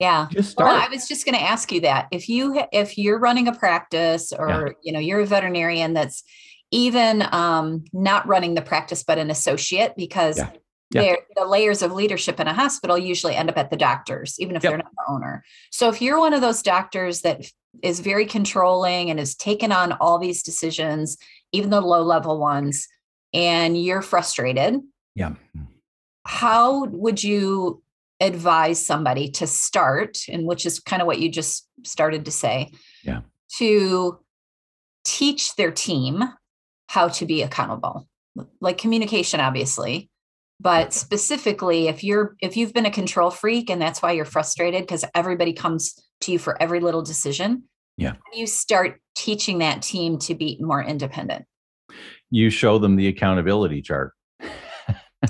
[0.00, 0.26] Yeah.
[0.30, 0.90] just Well, start.
[0.90, 2.08] I was just going to ask you that.
[2.10, 6.22] If you if you're running a practice or you know you're a veterinarian that's
[6.70, 10.50] even um, not running the practice but an associate because Yeah.
[10.90, 11.16] Yeah.
[11.34, 14.62] the layers of leadership in a hospital usually end up at the doctors even if
[14.62, 14.70] Yep.
[14.70, 15.42] they're not the owner.
[15.70, 17.44] So if you're one of those doctors that
[17.82, 21.16] is very controlling and has taken on all these decisions,
[21.52, 22.86] even the low level ones,
[23.32, 24.80] and you're frustrated,
[25.16, 25.62] yeah hmm.
[26.26, 27.82] how would you
[28.20, 32.70] advise somebody to start and which is kind of what you just started to say
[33.02, 33.22] Yeah.
[33.58, 34.18] to
[35.04, 36.22] teach their team
[36.88, 38.08] how to be accountable
[38.60, 40.08] like communication obviously
[40.60, 44.82] but specifically if you're if you've been a control freak and that's why you're frustrated
[44.82, 47.64] because everybody comes to you for every little decision
[47.96, 48.14] Yeah.
[48.32, 51.44] you start teaching that team to be more independent?
[52.30, 54.12] You show them the accountability chart.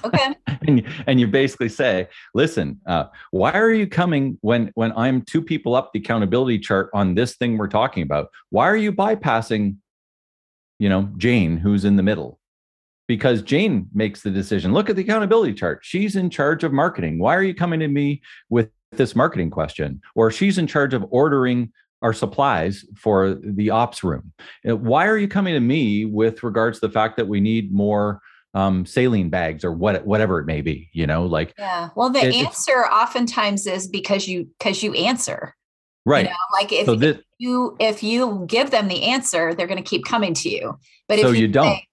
[0.05, 0.35] Okay.
[0.67, 5.21] And, you- and you basically say listen uh, why are you coming when when i'm
[5.21, 8.29] two people up the accountability chart on this thing we're talking about?
[8.49, 9.77] Why are you bypassing
[10.79, 12.39] you know jane who's in the middle
[13.07, 15.81] because jane makes the decision look at the accountability chart.
[15.83, 17.19] She's in charge of marketing.
[17.19, 20.01] Why are you coming to me with this marketing question?
[20.15, 24.33] Or she's in charge of ordering our supplies for the ops room.
[24.69, 27.73] Uh, why are you coming to me with regards to the fact that we need
[27.73, 28.21] more
[28.55, 31.89] um, saline bags or what whatever it may be you know like yeah.
[31.97, 35.55] Well the It- answer oftentimes is because you because you answer.
[36.07, 36.27] Right.
[36.27, 39.83] You know, like if, so this you if you give them the answer, they're going
[39.83, 40.79] to keep coming to you.
[41.09, 41.65] But if So you don't.
[41.77, 41.87] say,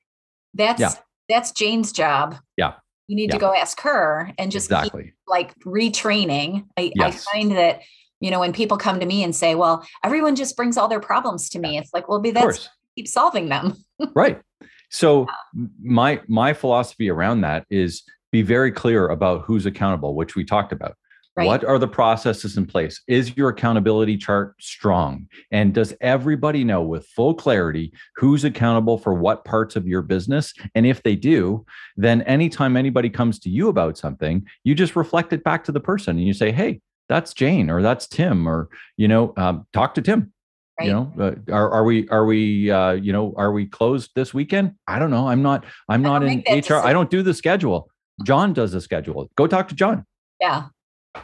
[0.54, 0.93] that's Yeah.
[1.30, 2.36] that's Jane's job.
[2.58, 2.74] Yeah.
[3.08, 3.36] You need Yeah.
[3.36, 6.66] to go ask her and just keep exactly like retraining.
[6.78, 7.82] I, I find that
[8.20, 10.99] you know when people come to me and say, "Well, everyone just brings all their
[10.99, 13.76] problems to me," it's like, "Well, be that's keep solving them."
[14.16, 14.41] right
[14.89, 15.26] so
[15.56, 20.43] m- my my philosophy around that is be very clear about who's accountable which we
[20.43, 20.95] talked about
[21.42, 21.48] Right.
[21.48, 23.02] what are the processes in place?
[23.08, 25.28] Is your accountability chart strong?
[25.52, 30.54] And does everybody know with full clarity who's accountable for what parts of your business?
[30.76, 31.66] And if they do
[31.98, 35.80] then anytime anybody comes to you about something you just reflect it back to the
[35.80, 39.94] person and you say hey that's jane or that's tim or you know um, talk
[39.96, 40.32] to tim.
[40.80, 40.88] Right.
[40.88, 44.34] you know uh, are, are we are we uh you know are we closed this
[44.34, 44.76] weekend?
[44.88, 45.28] I don't know.
[45.28, 47.89] I'm not i'm I not in hr i don't do the schedule.
[48.24, 49.30] John does the schedule.
[49.36, 50.06] Go talk to john.
[50.39, 50.68] Yeah.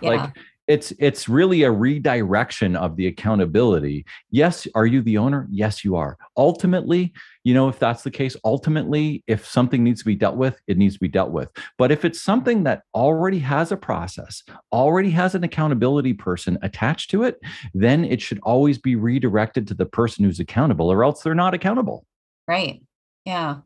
[0.02, 0.10] Yeah.
[0.10, 0.34] like
[0.68, 4.06] it's it's really a redirection of the accountability.
[4.32, 5.48] Yes are you the owner?
[5.50, 6.18] Yes you are.
[6.36, 7.14] Ultimately
[7.44, 10.78] you know if that's the case ultimately if something needs to be dealt with it
[10.78, 11.50] needs to be dealt with.
[11.78, 17.12] But if it's something that already has a process already has an accountability person attached
[17.12, 17.40] to it
[17.74, 21.54] then it should always be redirected to the person who's accountable or else they're not
[21.54, 22.06] accountable.
[22.48, 22.82] Right.
[23.24, 23.60] Yeah.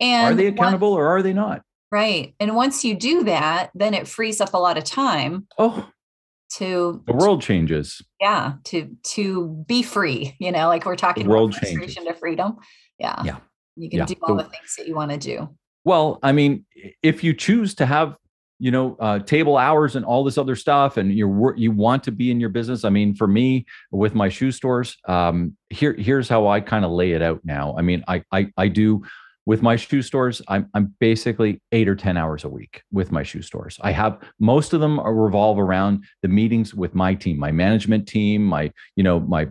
[0.00, 1.62] And are they accountable or are they not
[1.92, 5.88] right and once you do that then it frees up a lot of time oh.
[6.56, 8.02] to the world changes.
[8.20, 12.14] Yeah to to be free you know like we're talking the world about frustration changes.
[12.14, 12.56] to freedom.
[12.98, 13.22] Yeah.
[13.24, 13.36] Yeah.
[13.76, 14.06] You can yeah.
[14.06, 15.48] do all the things that you want to do.
[15.84, 16.64] Well i mean
[17.02, 18.16] if you choose to have
[18.58, 22.12] you know uh, table hours and all this other stuff and you're you want to
[22.12, 26.28] be in your business i mean for me with my shoe stores um here here's
[26.28, 27.74] how i kind of lay it out now.
[27.76, 29.02] I mean i i, I do
[29.46, 33.22] with my shoe stores I'm, I'm basically eight or 10 hours a week with my
[33.22, 33.78] shoe stores.
[33.82, 38.44] I have most of them revolve around the meetings with my team my management team
[38.44, 39.48] my you know my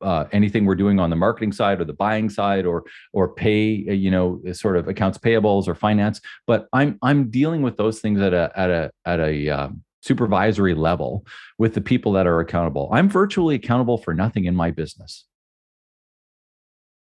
[0.00, 3.84] uh, anything we're doing on the marketing side or the buying side or or pay
[3.88, 6.20] uh, you know sort of accounts payables or finance.
[6.46, 10.74] But i'm i'm dealing with those things at a at a at a um, supervisory
[10.74, 11.26] level
[11.58, 12.90] with the people that are accountable.
[12.92, 15.24] I'm virtually accountable for nothing in my business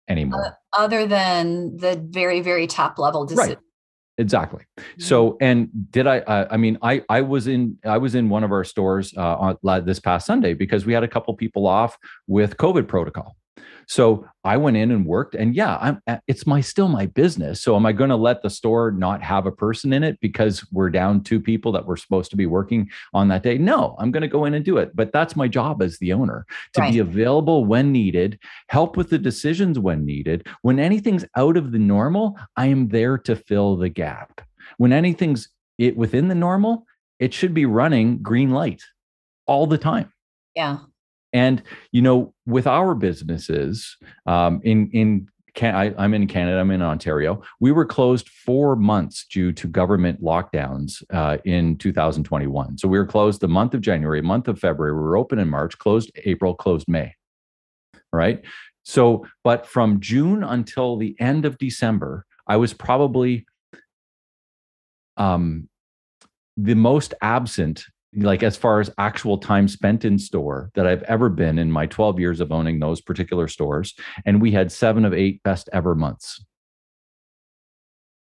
[0.09, 0.47] anymore.
[0.47, 0.51] Uh,
[0.83, 3.55] other than the very, very top level decision.
[3.55, 3.59] Right.
[4.19, 4.65] Exactly.
[4.79, 5.03] Mm-hmm.
[5.03, 6.19] So, and did I?
[6.19, 9.55] Uh, I mean, I I was in I was in one of our stores uh,
[9.63, 11.97] on this past Sunday because we had a couple people off
[12.27, 13.37] with COVID protocol,
[13.89, 16.03] so I went in and worked, and yeah, I'm.
[16.07, 17.63] Uh, it's my still my business.
[17.63, 20.65] So am I going to let the store not have a person in it because
[20.71, 23.57] we're down two people that were supposed to be working on that day?
[23.57, 24.95] No, I'm going to go in and do it.
[24.95, 26.93] But that's my job as the owner to right.
[26.93, 30.47] be available when needed, help with the decisions when needed.
[30.61, 34.43] When anything's out of the normal, I am there to fill the gap.
[34.77, 36.85] When anything's it within the normal,
[37.19, 38.83] it should be running green light
[39.47, 40.13] all the time.
[40.55, 40.79] Yeah.
[41.33, 41.63] And
[41.93, 46.61] you know, with our businesses um, in in can, I, am in Canada.
[46.61, 47.43] I'm in Ontario.
[47.59, 52.79] We were closed four months due to government lockdowns uh, in 2021.
[52.79, 54.93] So we were closed the month of January, month of February.
[54.93, 57.13] We were open in March, closed April, closed May.
[58.13, 58.45] Right.
[58.85, 63.45] So, but from June until the end of December, I was probably
[65.17, 65.69] um,
[66.57, 67.85] the most absent
[68.23, 71.87] like as far as actual time spent in store that I've ever been in my
[71.87, 73.95] 12 years of owning those particular stores.
[74.27, 76.45] And we had seven of eight best ever months.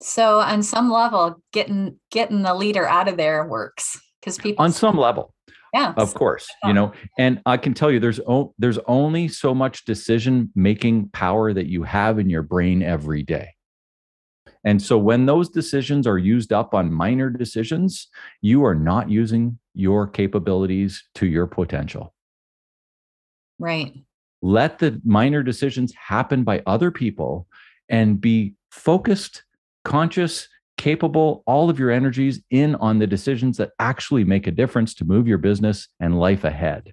[0.02, 4.72] So on some level, getting getting the leader out of there works because people on
[4.72, 5.32] some level.
[5.72, 5.94] Yeah.
[5.96, 9.84] Of course, you know, and I can tell you there's o- there's only so much
[9.84, 13.55] decision making power that you have in your brain every day.
[14.66, 18.08] And so when those decisions are used up on minor decisions,
[18.42, 22.12] you are not using your capabilities to your potential.
[23.60, 23.94] Right.
[24.42, 27.46] Let the minor decisions happen by other people
[27.88, 29.44] and be focused,
[29.84, 34.94] conscious, capable, all of your energies in on the decisions that actually make a difference
[34.94, 36.92] to move your business and life ahead.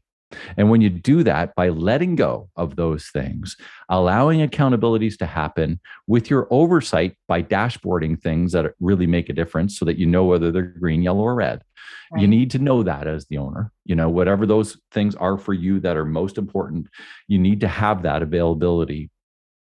[0.57, 3.57] And when you do that by letting go of those things,
[3.89, 9.77] allowing accountabilities to happen with your oversight by dashboarding things that really make a difference
[9.77, 11.63] so that you know whether they're green, yellow, or red.
[12.11, 12.21] Right.
[12.21, 13.71] You need to know that as the owner.
[13.85, 16.87] You know, whatever those things are for you that are most important,
[17.27, 19.09] you need to have that availability.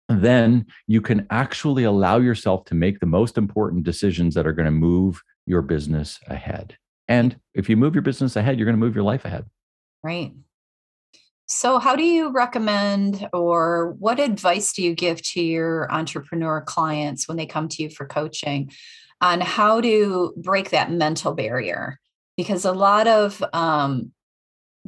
[0.08, 4.66] Then you can actually allow yourself to make the most important decisions that are going
[4.66, 6.76] to move your business ahead.
[7.08, 9.46] And if you move your business ahead, you're going to move your life ahead.
[10.02, 10.32] Right.
[11.54, 17.28] So, how do you recommend or what advice do you give to your entrepreneur clients
[17.28, 18.72] when they come to you for coaching
[19.20, 22.00] on how to break that mental barrier?
[22.38, 24.12] Because a lot of, um,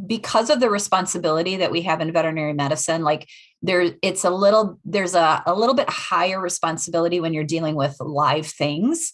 [0.07, 3.29] because of the responsibility that we have in veterinary medicine, like
[3.61, 7.95] there, it's a little, there's a, a little bit higher responsibility when you're dealing with
[8.01, 9.13] live things.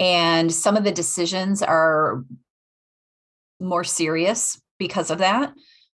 [0.00, 2.24] And some of the decisions are
[3.60, 5.54] more serious because of that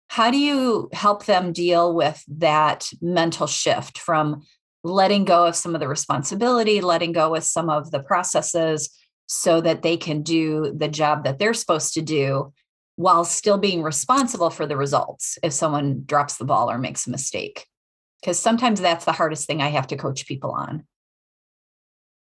[0.08, 4.44] how do you help them deal with that mental shift from
[4.84, 8.90] letting go of some of the responsibility letting go with some of the processes
[9.28, 12.54] so that they can do the job that they're supposed to do
[12.96, 17.10] while still being responsible for the results if someone drops the ball or makes a
[17.10, 17.66] mistake?
[18.22, 20.86] Because sometimes that's the hardest thing i have to coach people on.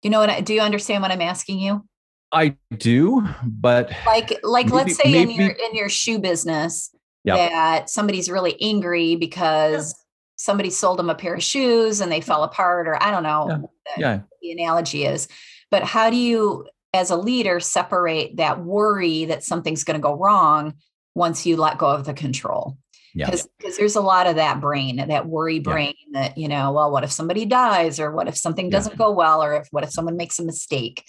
[0.02, 1.86] You know what I, do you understand what i'm asking you?
[2.32, 6.91] I do but like like maybe, let's say maybe, in your in your shoe business
[7.24, 7.36] yep.
[7.50, 10.02] that somebody's really angry because yeah.
[10.36, 13.46] somebody sold them a pair of shoes and they fell apart, or I don't know
[13.48, 13.56] yeah.
[13.56, 14.20] The, yeah.
[14.40, 15.28] the analogy is.
[15.70, 20.14] But how do you, as a leader, separate that worry that something's going to go
[20.14, 20.74] wrong
[21.14, 22.78] once you let go of the control
[23.14, 23.30] Yeah.
[23.30, 27.04] because there's a lot of that brain that worry brain that you know well what
[27.04, 30.16] if somebody dies or what if something doesn't go well or if what if someone
[30.16, 31.04] makes a mistake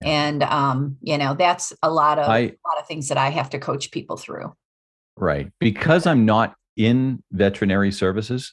[0.00, 0.08] Yeah.
[0.08, 3.30] and um you know that's a lot of I a lot of things that i
[3.30, 4.54] have to coach people through
[5.20, 8.52] right because I'm not in veterinary services,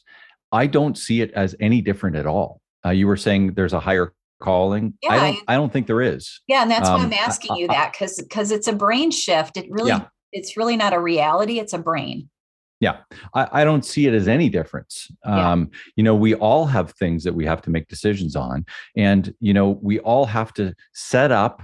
[0.51, 2.61] I don't see it as any different at all.
[2.85, 4.93] Uh, you were saying there's a higher calling.
[5.09, 5.43] I Yeah, don't.
[5.47, 6.41] I don't think there is.
[6.47, 9.09] yeah and that's why Um, i'm asking I- you that because because it's a brain
[9.11, 10.05] shift it really Yeah.
[10.33, 12.29] it's really not a reality it's a brain
[13.33, 15.09] I, I don't see it as any difference.
[15.25, 15.51] Yeah.
[15.53, 18.63] Um, you know, we all have things that we have to make decisions on.
[18.95, 21.63] And, you know, we all have to set up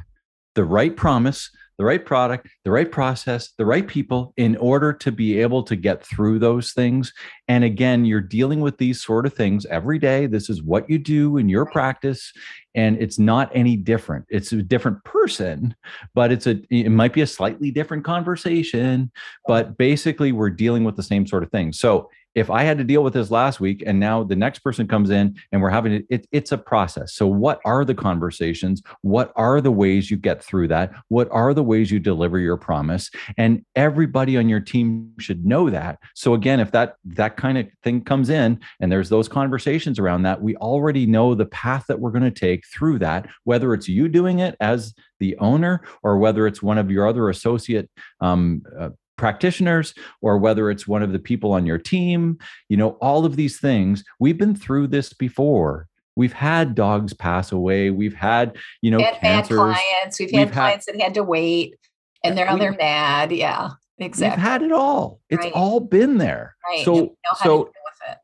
[0.55, 1.51] the right promise,
[1.81, 5.75] the right product, the right process, the right people in order to be able to
[5.75, 7.11] get through those things.
[7.47, 10.27] And again, you're dealing with these sort of things every day.
[10.27, 12.31] This is what you do in your practice.
[12.75, 14.27] And it's not any different.
[14.29, 15.75] It's a different person,
[16.13, 19.11] but it's a it might be a slightly different conversation
[19.47, 22.83] but basically we're dealing with the same sort of thing so if i had to
[22.83, 25.93] deal with this last week and now the next person comes in and we're having
[25.93, 27.13] it, it it's a process.
[27.13, 28.81] So what are the conversations?
[29.01, 30.91] What are the ways you get through that?
[31.09, 33.09] What are the ways you deliver your promise?
[33.37, 35.99] And everybody on your team should know that.
[36.15, 40.23] So again if that that kind of thing comes in and there's those conversations around
[40.23, 43.87] that we already know the path that we're going to take through that whether it's
[43.87, 47.89] you doing it as the owner or whether it's one of your other associate
[48.21, 48.89] um, uh,
[49.21, 52.37] practitioners or whether it's one of the people on your team
[52.69, 54.03] you know all of these things.
[54.19, 55.87] We've been through this before.
[56.15, 57.89] We've had dogs pass away.
[57.91, 60.19] We've had you know We've had clients.
[60.19, 61.75] We've, We've had had- clients that had to wait
[62.23, 63.31] and they're on their mad.
[63.31, 63.69] Yeah
[63.99, 64.35] Exactly.
[64.41, 65.19] we've had it all.
[65.29, 65.53] It's Right.
[65.53, 66.55] all been there.
[66.67, 66.83] Right.
[66.83, 68.17] So and we know how to so deal with it.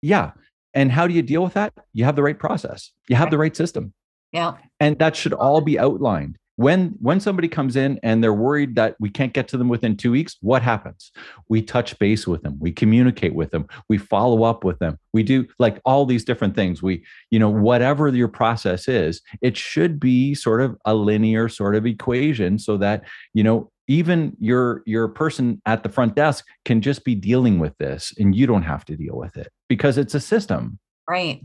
[0.00, 0.30] Yeah.
[0.74, 1.74] And how do you deal with that?
[1.92, 2.92] You have the right process.
[3.10, 3.92] You have the right system.
[4.32, 4.54] Yeah.
[4.80, 8.96] And that should all be outlined when when somebody comes in and they're worried that
[9.00, 11.10] we can't get to them within two weeks what happens?
[11.48, 12.58] We touch base with them.
[12.60, 13.66] We communicate with them.
[13.88, 14.98] We follow up with them.
[15.12, 16.82] We do like all these different things.
[16.82, 21.74] We you know whatever your process is it should be sort of a linear sort
[21.74, 26.80] of equation so that you know even your your person at the front desk can
[26.80, 30.14] just be dealing with this and you don't have to deal with it because it's
[30.14, 30.78] a system.
[31.08, 31.44] Right.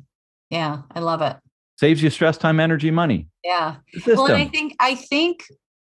[0.49, 1.36] Yeah i love it
[1.78, 3.28] saves you stress time energy money.
[3.43, 3.78] Yeah.
[4.05, 5.45] Well, and I think I think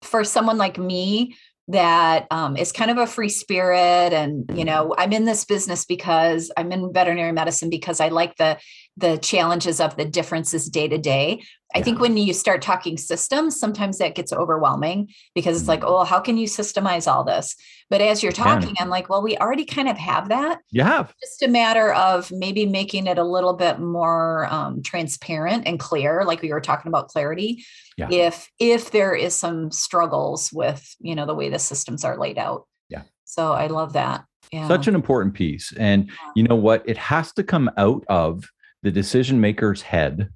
[0.01, 1.35] for someone like me
[1.69, 5.85] that um, is kind of a free spirit, and you know, I'm in this business
[5.85, 8.57] because I'm in veterinary medicine because I like the
[8.97, 11.43] the challenges of the differences day to day.
[11.75, 15.87] I think when you start talking systems, sometimes that gets overwhelming because it's like, Mm.
[15.87, 17.55] oh, how can you systemize all this?
[17.89, 20.59] But as you're talking, I'm like, well, we already kind of have that.
[20.69, 21.11] You have.
[21.19, 26.23] Just a matter of maybe making it a little bit more um, transparent and clear
[26.23, 27.63] like we were talking about clarity.
[27.97, 28.09] Yeah.
[28.11, 32.37] if if there is some struggles with you know the way the systems are laid
[32.39, 32.67] out.
[32.89, 33.03] Yeah.
[33.25, 34.25] so i love that.
[34.51, 34.67] Yeah.
[34.67, 35.73] Such an important piece.
[35.77, 36.83] And you know what?
[36.87, 38.43] It has to come out of
[38.83, 40.29] the decision maker's head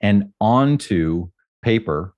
[0.00, 1.28] and onto
[1.62, 2.14] paper.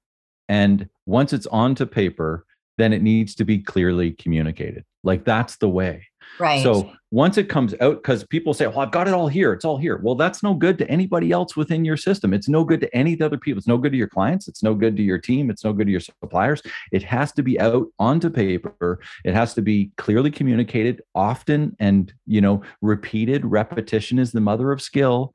[0.48, 2.44] And once it's onto paper
[2.78, 4.84] then it needs to be clearly communicated.
[5.02, 6.06] Like that's the way.
[6.40, 6.60] Right.
[6.60, 9.52] so once it comes out because people say well i've got it all here.
[9.52, 10.00] It's all here.
[10.02, 12.34] Well that's no good to anybody else within your system.
[12.34, 13.58] It's no good to any of the other people.
[13.58, 14.48] It's no good to your clients.
[14.48, 15.48] It's no good to your team.
[15.48, 16.62] It's no good to your suppliers.
[16.92, 18.98] It has to be out onto paper.
[19.24, 23.46] It has to be clearly communicated often and you know repeated.
[23.46, 25.32] Repetition is the mother of skill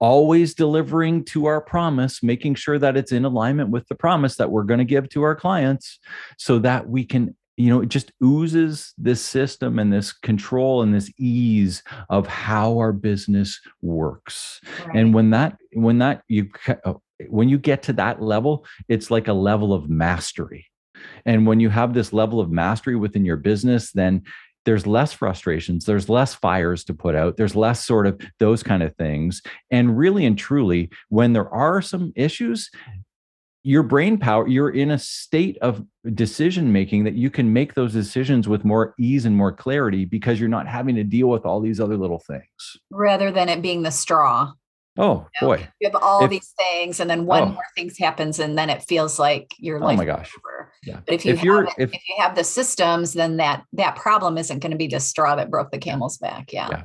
[0.00, 4.50] always delivering to our promise making sure that it's in alignment with the promise that
[4.50, 5.98] we're going to give to our clients
[6.36, 10.94] so that we can you know it just oozes this system and this control and
[10.94, 14.96] this ease of how our business works right.
[14.96, 16.48] and when that when that you
[16.84, 16.94] uh,
[17.28, 20.66] when you get to that level it's like a level of mastery
[21.26, 24.22] and when you have this level of mastery within your business then
[24.64, 28.82] there's less frustrations there's less fires to put out there's less sort of those kind
[28.82, 29.40] of things.
[29.70, 32.70] And really and truly when there are some issues
[33.64, 35.84] your brain power you're in a state of
[36.14, 40.38] decision making that you can make those decisions with more ease and more clarity because
[40.38, 42.76] you're not having to deal with all these other little things.
[42.90, 44.52] Rather than it being the straw.
[44.96, 45.68] Oh you know, boy.
[45.80, 47.46] you have all If- these things and then one Oh.
[47.46, 50.32] more thing happens and then it feels like your oh my gosh.
[50.38, 50.57] over.
[50.84, 51.00] Yeah.
[51.06, 53.64] But if you if have you're it- if if you have the systems then that
[53.74, 56.68] that problem isn't going to be the straw that broke the camel's back yeah.
[56.70, 56.82] Yeah.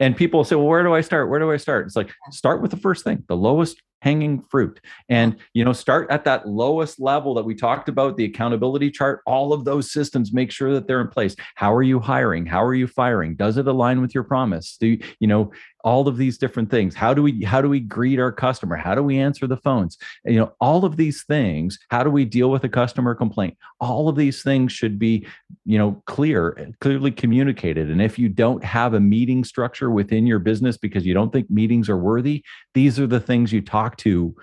[0.00, 1.28] and people say well where do i start?
[1.30, 1.86] Where do i start?
[1.86, 4.78] It's like start with the first thing the lowest hanging fruit.
[5.08, 9.20] And you know start at that lowest level that we talked about the accountability chart
[9.26, 11.34] all of those systems make sure that they're in place.
[11.54, 12.46] How are you hiring?
[12.46, 13.36] How are you firing?
[13.36, 14.76] Does it align with your promise?
[14.78, 15.50] Do you, you know
[15.86, 16.94] all of these different things.
[16.94, 18.76] How do we how do we greet our customer?
[18.76, 19.96] How do we answer the phones?
[20.24, 23.56] You know all of these things how do we deal with a customer complaint?
[23.80, 25.26] All of these things should be
[25.64, 27.90] you know clear clearly communicated.
[27.90, 31.48] And if you don't have a meeting structure within your business because you don't think
[31.48, 32.42] meetings are worthy
[32.74, 34.34] these are the things you talk to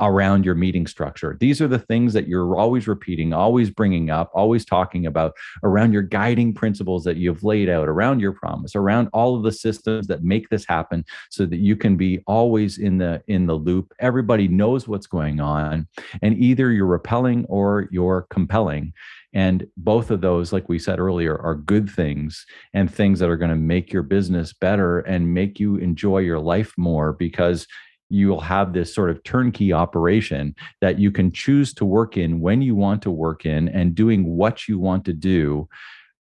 [0.00, 1.36] around your meeting structure.
[1.38, 5.92] These are the things that you're always repeating, always bringing up, always talking about around
[5.92, 10.06] your guiding principles that you've laid out, around your promise, around all of the systems
[10.08, 13.92] that make this happen so that you can be always in the in the loop.
[14.00, 15.86] Everybody knows what's going on
[16.22, 18.92] and either you're repelling or you're compelling.
[19.32, 23.36] And both of those, like we said earlier, are good things and things that are
[23.36, 27.66] going to make your business better and make you enjoy your life more because
[28.10, 32.62] you'll have this sort of turnkey operation that you can choose to work in when
[32.62, 35.68] you want to work in and doing what you want to do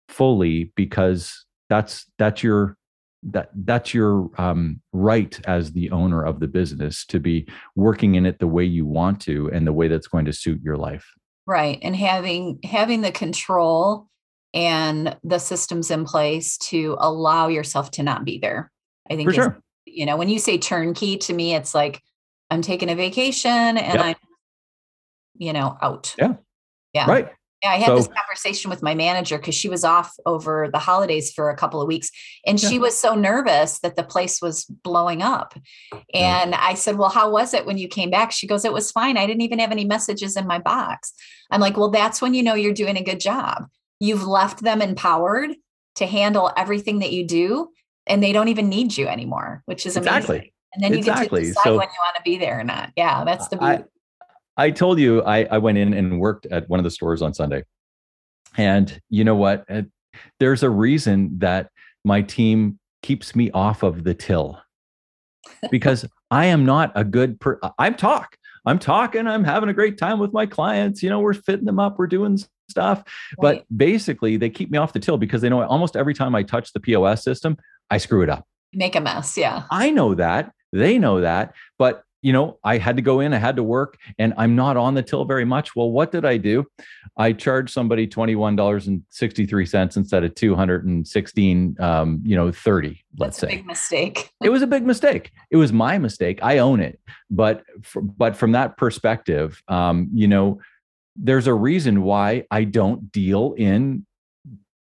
[0.09, 2.77] fully because that's that's your
[3.23, 8.25] that that's your um, right as the owner of the business to be working in
[8.25, 11.05] it the way you want to and the way that's going to suit your life.
[11.47, 14.09] Right and having having the control
[14.55, 18.73] and the systems in place to allow yourself to not be there
[19.11, 19.61] i think For sure
[19.97, 22.03] you know, when you say turnkey to me, it's like
[22.51, 24.05] I'm taking a vacation and yep.
[24.05, 24.15] I'm,
[25.39, 26.15] you know, out.
[26.19, 26.35] Yeah.
[26.93, 27.11] Yeah.
[27.11, 27.29] Right.
[27.63, 30.79] Yeah, I had so, this conversation with my manager because she was off over the
[30.79, 32.11] holidays for a couple of weeks
[32.47, 32.69] and yeah.
[32.69, 35.55] she was so nervous that the place was blowing up.
[36.13, 36.61] And yeah.
[36.61, 38.31] I said, Well, how was it when you came back?
[38.31, 39.17] She goes, It was fine.
[39.17, 41.15] I didn't even have any messages in my box.
[41.51, 43.65] I'm like, Well, that's when you know you're doing a good job.
[43.99, 45.57] You've left them empowered
[45.95, 47.71] to handle everything that you do
[48.07, 50.17] and they don't even need you anymore, which is amazing.
[50.17, 50.53] Exactly.
[50.75, 51.41] And then you exactly.
[51.41, 52.93] get to decide so, when you want to be there or not.
[52.97, 53.85] Yeah, that's the beauty.
[54.57, 57.23] I, I told you I, I went in and worked at one of the stores
[57.23, 57.65] on Sunday.
[58.57, 59.65] And you know what?
[59.69, 59.83] Uh,
[60.39, 61.71] there's a reason that
[62.05, 64.59] my team keeps me off of the till
[65.71, 68.37] because I am not a good per I'm talk.
[68.65, 71.03] I'm talking, I'm having a great time with my clients.
[71.03, 72.39] You know, we're fitting them up, we're doing
[72.69, 72.99] stuff.
[73.39, 73.59] Right.
[73.59, 76.43] But basically, they keep me off the till because they know almost every time I
[76.43, 77.57] touch the POS system,
[77.91, 78.47] I screw it up.
[78.73, 79.37] Make a mess.
[79.37, 79.65] Yeah.
[79.71, 80.53] I know that.
[80.73, 81.55] They know that.
[81.79, 84.77] But, you know, I had to go in, I had to work, and I'm not
[84.77, 85.77] on the till very much.
[85.77, 86.67] Well, what did I do?
[87.17, 93.57] I charged somebody $21.63 instead of 216, um, you know, 30, let's That's say.
[93.57, 94.31] big mistake.
[94.43, 95.31] it was a big mistake.
[95.51, 96.41] It was my mistake.
[96.43, 96.99] I own it.
[97.31, 100.61] But, for, but from that perspective, um, you know,
[101.15, 104.05] there's a reason why I don't deal in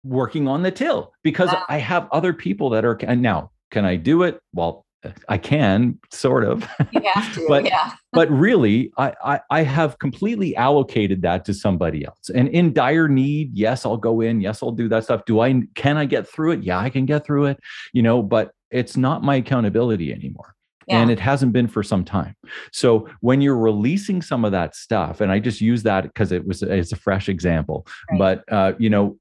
[0.09, 1.65] working on the till because wow.
[1.69, 4.41] I have other people that are and now can I do it?
[4.53, 4.85] Well,
[5.29, 6.69] I can sort of.
[6.91, 7.93] You have to, but, yeah.
[8.13, 12.31] but really, I, I, I have completely allocated that to somebody else.
[12.35, 14.41] And in dire need, yes, I'll go in.
[14.41, 15.25] Yes, I'll do that stuff.
[15.25, 16.63] Do I can I get through it?
[16.63, 17.61] Yeah, I can get through it.
[17.93, 20.55] You know, but it's not my accountability anymore.
[20.89, 21.03] Yeah.
[21.03, 22.35] And it hasn't been for some time.
[22.73, 26.47] So when you're releasing some of that stuff, and I just use that because it
[26.47, 28.19] was it's a fresh example, right.
[28.19, 29.19] but uh, you know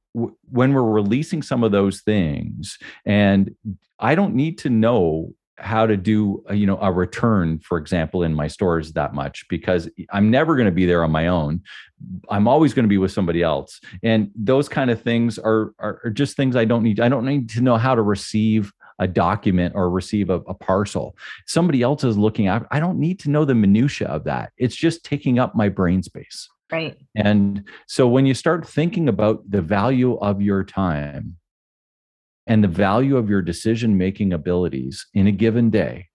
[0.52, 3.56] when we're releasing some of those things and
[4.00, 8.24] i don't need to know how to do a, you know a return for example
[8.24, 11.62] in my stores that much because i'm never going to be there on my own.
[12.30, 13.82] I'm always going to be with somebody else.
[14.04, 17.26] And those kind of things are, are, are just things i don't need i don't
[17.26, 21.16] need to know how to receive a document or receive a, a parcel.
[21.46, 24.52] Somebody else is looking at i don't need to know the minutia of that.
[24.58, 26.98] It's just taking up my brain space Right.
[27.16, 31.38] And so when you start thinking about the value of your time
[32.46, 36.08] and the value of your decision making abilities in a given day,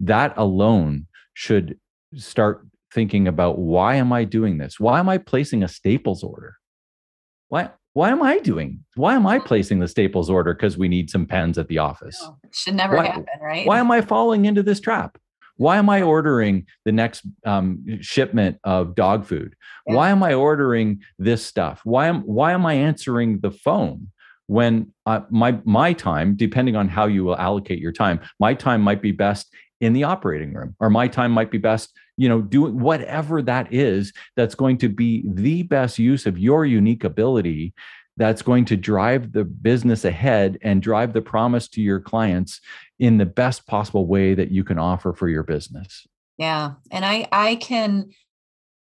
[0.00, 1.78] that alone should
[2.16, 4.78] start thinking about why am I doing this?
[4.78, 6.56] Why am I placing a Staples order?
[7.48, 8.84] Why why am I doing?
[8.94, 12.18] Why am I placing the Staples order because we need some pens at the office?
[12.22, 13.66] No, should never why, happen, right?
[13.66, 15.18] Why am I falling into this trap?
[15.62, 19.54] Why am I ordering the next um, shipment of dog food?
[19.86, 19.94] Yeah.
[19.94, 21.82] Why am I ordering this stuff?
[21.84, 24.08] Why am why am I answering the phone
[24.48, 28.82] when uh, my my time, depending on how you will allocate your time, my time
[28.82, 32.42] might be best in the operating room, or my time might be best, you know,
[32.42, 34.12] doing whatever that is.
[34.34, 37.72] That's going to be the best use of your unique ability
[38.16, 42.60] that's going to drive the business ahead and drive the promise to your clients
[42.98, 46.06] in the best possible way that you can offer for your business.
[46.38, 46.72] Yeah.
[46.90, 48.10] And I I can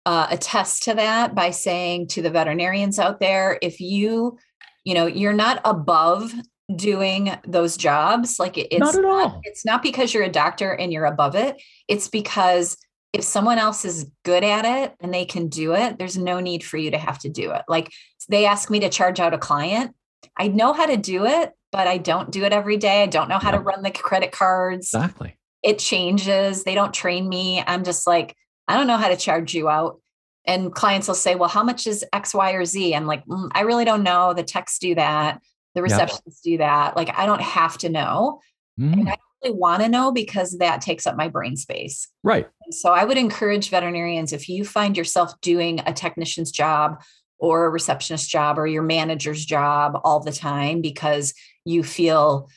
[0.07, 4.39] uh, attest to that by saying to the veterinarians out there if you
[4.85, 6.33] you know you're not above
[6.75, 9.41] doing those jobs like it's not at all.
[9.43, 12.77] it's not because you're a doctor and you're above it it's because
[13.13, 16.63] if someone else is good at it and they can do it, there's no need
[16.63, 17.63] for you to have to do it.
[17.69, 17.91] Like
[18.29, 19.95] they ask me to charge out a client.
[20.37, 23.03] I know how to do it, but I don't do it every day.
[23.03, 24.93] I don't know how to run the credit cards.
[24.95, 25.37] Exactly.
[25.63, 26.65] It changes.
[26.65, 27.63] They don't train me.
[27.67, 28.37] I'm just like,
[28.69, 30.01] I don't know how to charge you out.
[30.47, 32.95] And clients will say, well, how much is X, Y, or Z?
[32.95, 34.33] I'm like, mm, I really don't know.
[34.33, 35.41] The techs do that.
[35.75, 36.45] The receptionists yep.
[36.45, 36.97] do that.
[36.97, 38.41] Like, I don't have to know.
[38.79, 38.93] Mm.
[38.93, 42.09] And I don't really want to know because that takes up my brain space.
[42.23, 42.49] Right.
[42.71, 47.01] So I would encourage veterinarians if you find yourself doing a technician's job
[47.39, 51.35] or a receptionist job or your manager's job all the time because
[51.65, 52.49] you feel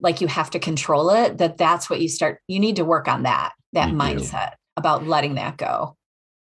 [0.00, 3.08] like you have to control it that that's what you start you need to work
[3.08, 4.56] on that that you mindset do.
[4.76, 5.96] about letting that go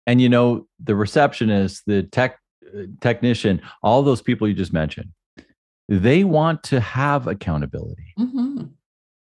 [0.05, 2.37] and you know the receptionist the tech
[2.77, 5.09] uh, technician all those people you just mentioned
[5.89, 8.65] they want to have accountability mm-hmm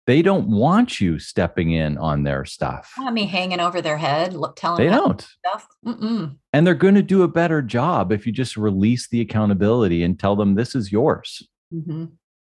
[0.09, 2.91] they don't want you stepping in on their stuff.
[2.97, 4.91] I mean, hanging over their head, telling them.
[4.91, 5.67] they don't stuff.
[5.85, 6.35] Mm-mm.
[6.51, 10.19] And they're going to do a better job if you just release the accountability and
[10.19, 11.47] tell them this is yours.
[11.71, 12.05] Mm-hmm.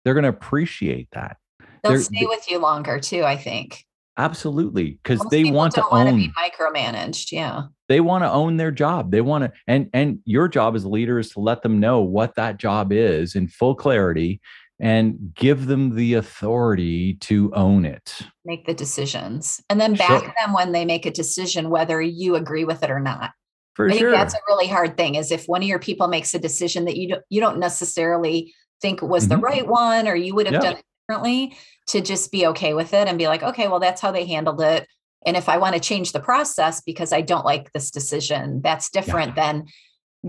[0.04, 1.38] They're going to appreciate that.
[1.82, 3.24] They'll they're, stay with you longer too.
[3.24, 3.86] I think.
[4.18, 6.06] Absolutely, because they want to own.
[6.06, 7.32] To be micromanaged.
[7.32, 7.68] Yeah.
[7.88, 9.12] They want to own their job.
[9.12, 12.02] They want to, and and your job as a leader is to let them know
[12.02, 14.42] what that job is in full clarity
[14.78, 18.20] and give them the authority to own it.
[18.44, 20.34] Make the decisions and then back sure.
[20.38, 23.32] them when they make a decision, whether you agree with it or not.
[23.74, 24.10] For I sure.
[24.10, 26.86] think that's a really hard thing is if one of your people makes a decision
[26.86, 29.34] that you don't, you don't necessarily think was mm-hmm.
[29.34, 30.60] the right one or you would have yeah.
[30.60, 31.56] done it differently
[31.88, 34.60] to just be okay with it and be like, okay, well, that's how they handled
[34.60, 34.86] it.
[35.24, 38.90] And if I want to change the process because I don't like this decision, that's
[38.90, 39.52] different yeah.
[39.52, 39.66] than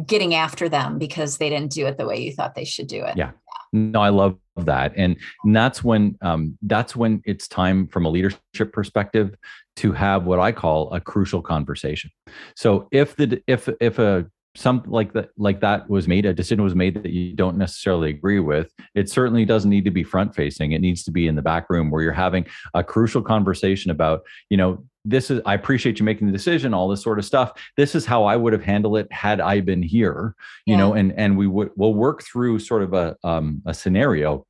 [0.05, 3.03] getting after them because they didn't do it the way you thought they should do
[3.03, 3.17] it.
[3.17, 3.31] Yeah.
[3.73, 5.17] No, I love that, and,
[5.53, 9.35] that's when um, that's when it's time from a leadership perspective
[9.77, 12.09] to have what I call a crucial conversation.
[12.55, 14.25] So if the if if a
[14.57, 18.09] some like that like that was made a decision was made that you don't necessarily
[18.09, 21.35] agree with it certainly doesn't need to be front facing it needs to be in
[21.35, 25.53] the back room where you're having a crucial conversation about you know this is i
[25.53, 28.53] appreciate you making the decision all this sort of stuff this is how i would
[28.53, 30.35] have handled it had i been here
[30.65, 30.77] you yeah.
[30.77, 34.45] know and and we would we'll work through sort of a um, a scenario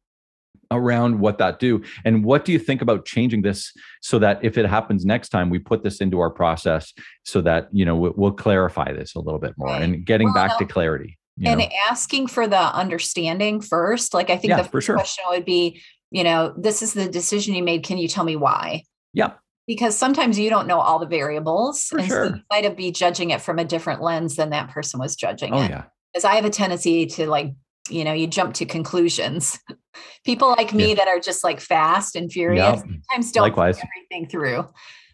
[0.71, 4.57] around what that do and what do you think about changing this so that if
[4.57, 6.93] it happens next time we put this into our process
[7.23, 10.47] so that you know we'll, we'll clarify this a little bit more and getting well,
[10.47, 11.69] back to clarity and know?
[11.89, 14.95] asking for the understanding first like i think yeah, the first sure.
[14.95, 15.81] question would be
[16.11, 18.83] you know this is the decision you made can you tell me why
[19.13, 19.33] yeah
[19.67, 22.25] because sometimes you don't know all the variables For and sure.
[22.27, 25.53] so you might be judging it from a different lens than that person was judging
[25.53, 27.53] oh, it yeah because i have a tendency to like
[27.89, 29.59] you know you jump to conclusions
[30.25, 30.95] people like me yeah.
[30.95, 32.79] that are just like fast and furious yep.
[32.79, 33.77] sometimes don't Likewise.
[33.77, 34.67] think everything through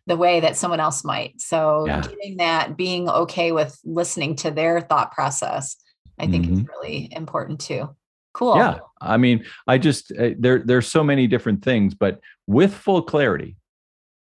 [0.06, 2.01] the way that someone else might so yeah.
[2.01, 5.76] getting that being okay with listening to their thought process
[6.20, 6.62] i think mm-hmm.
[6.62, 7.89] is really important too
[8.34, 12.74] cool yeah i mean i just uh, there there's so many different things but with
[12.74, 13.56] full clarity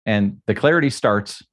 [0.06, 1.44] and the clarity starts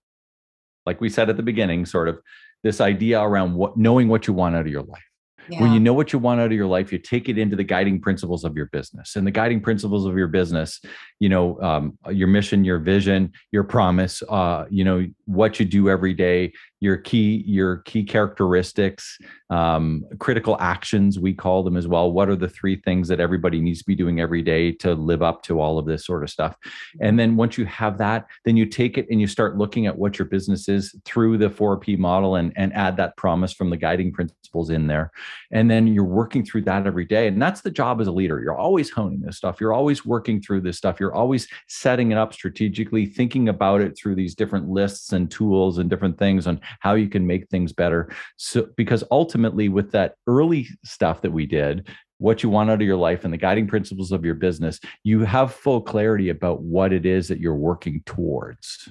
[0.86, 2.20] like we said at the beginning sort of
[2.62, 5.02] this idea around what knowing what you want out of your life
[5.48, 5.60] yeah.
[5.60, 7.64] When you know what you want out of your life, you take it into the
[7.64, 9.16] guiding principles of your business.
[9.16, 10.80] And the guiding principles of your business,
[11.18, 15.88] you know, um, your mission, your vision, your promise, uh, you know, what you do
[15.88, 19.16] every day, your key your key characteristics
[19.50, 22.10] um, critical actions we call them as well.
[22.10, 25.22] What are the three things that everybody needs to be doing every day to live
[25.22, 26.56] up to all of this sort of stuff?
[27.00, 29.96] And then once you have that then you take it and you start looking at
[29.96, 33.76] what your business is through the 4p model and, and add that promise from the
[33.76, 35.10] guiding principles in there.
[35.50, 37.28] And then you're working through that every day.
[37.28, 38.40] And that's the job as a leader.
[38.40, 39.60] You're always honing this stuff.
[39.60, 40.98] You're always working through this stuff.
[40.98, 45.78] You're always setting it up strategically thinking about it through these different lists and tools
[45.78, 48.12] and different things on how you can make things better.
[48.36, 51.88] So, because ultimately, with that early stuff that we did,
[52.22, 55.24] what you want out of your life and the guiding principles of your business, you
[55.24, 58.88] have full clarity about what it is that you're working towards.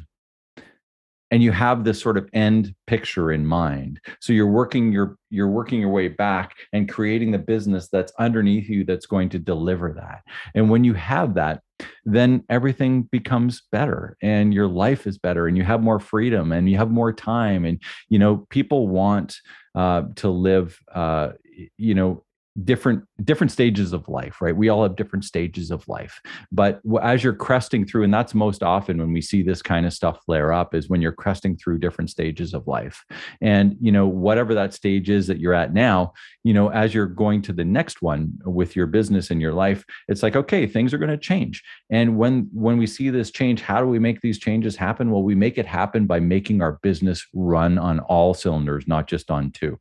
[1.31, 4.01] And you have this sort of end picture in mind.
[4.19, 8.67] So you're working your you're working your way back and creating the business that's underneath
[8.67, 10.23] you that's going to deliver that.
[10.53, 11.61] And when you have that,
[12.05, 16.69] then everything becomes better and your life is better and you have more freedom and
[16.69, 17.65] you have more time.
[17.65, 19.37] And you know people want
[19.75, 21.29] uh, to live uh,
[21.77, 22.23] you know
[22.65, 24.55] different different stages of life right?
[24.55, 26.19] We all have different stages of life.
[26.51, 29.93] But as you're cresting through and that's most often when we see this kind of
[29.93, 33.03] stuff flare up is when you're cresting through different stages of life.
[33.39, 37.05] And you know whatever that stage is that you're at now you know as you're
[37.05, 40.93] going to the next one with your business and your life it's like okay things
[40.93, 41.63] are going to change.
[41.89, 45.09] And when when we see this change how do we make these changes happen?
[45.09, 49.31] Well we make it happen by making our business run on all cylinders not just
[49.31, 49.79] on two.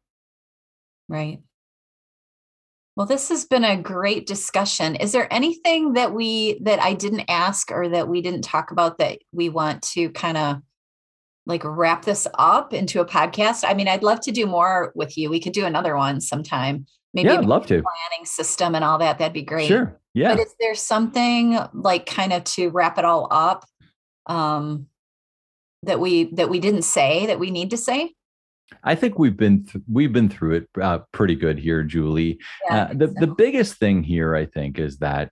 [1.08, 1.40] Right
[3.00, 4.94] Well, this has been a great discussion.
[4.94, 8.98] Is there anything that we that I didn't ask or that we didn't talk about
[8.98, 10.60] that we want to kind of
[11.46, 13.64] like wrap this up into a podcast?
[13.66, 15.30] I mean, I'd love to do more with you.
[15.30, 16.84] We could do another one sometime.
[17.14, 17.82] Maybe yeah, I'd love to.
[17.82, 19.16] Planning system and all that.
[19.16, 19.68] That'd be great.
[19.68, 19.98] Sure.
[20.12, 20.34] Yeah.
[20.34, 23.64] But is there something like kind of to wrap it all up
[24.26, 24.88] um,
[25.84, 28.12] that we that we didn't say that we need to say?
[28.84, 32.38] I think we've been th- we've been through it uh, pretty good here, Julie.
[32.68, 33.14] Yeah, uh, the so.
[33.18, 35.30] the biggest thing here, I think, is that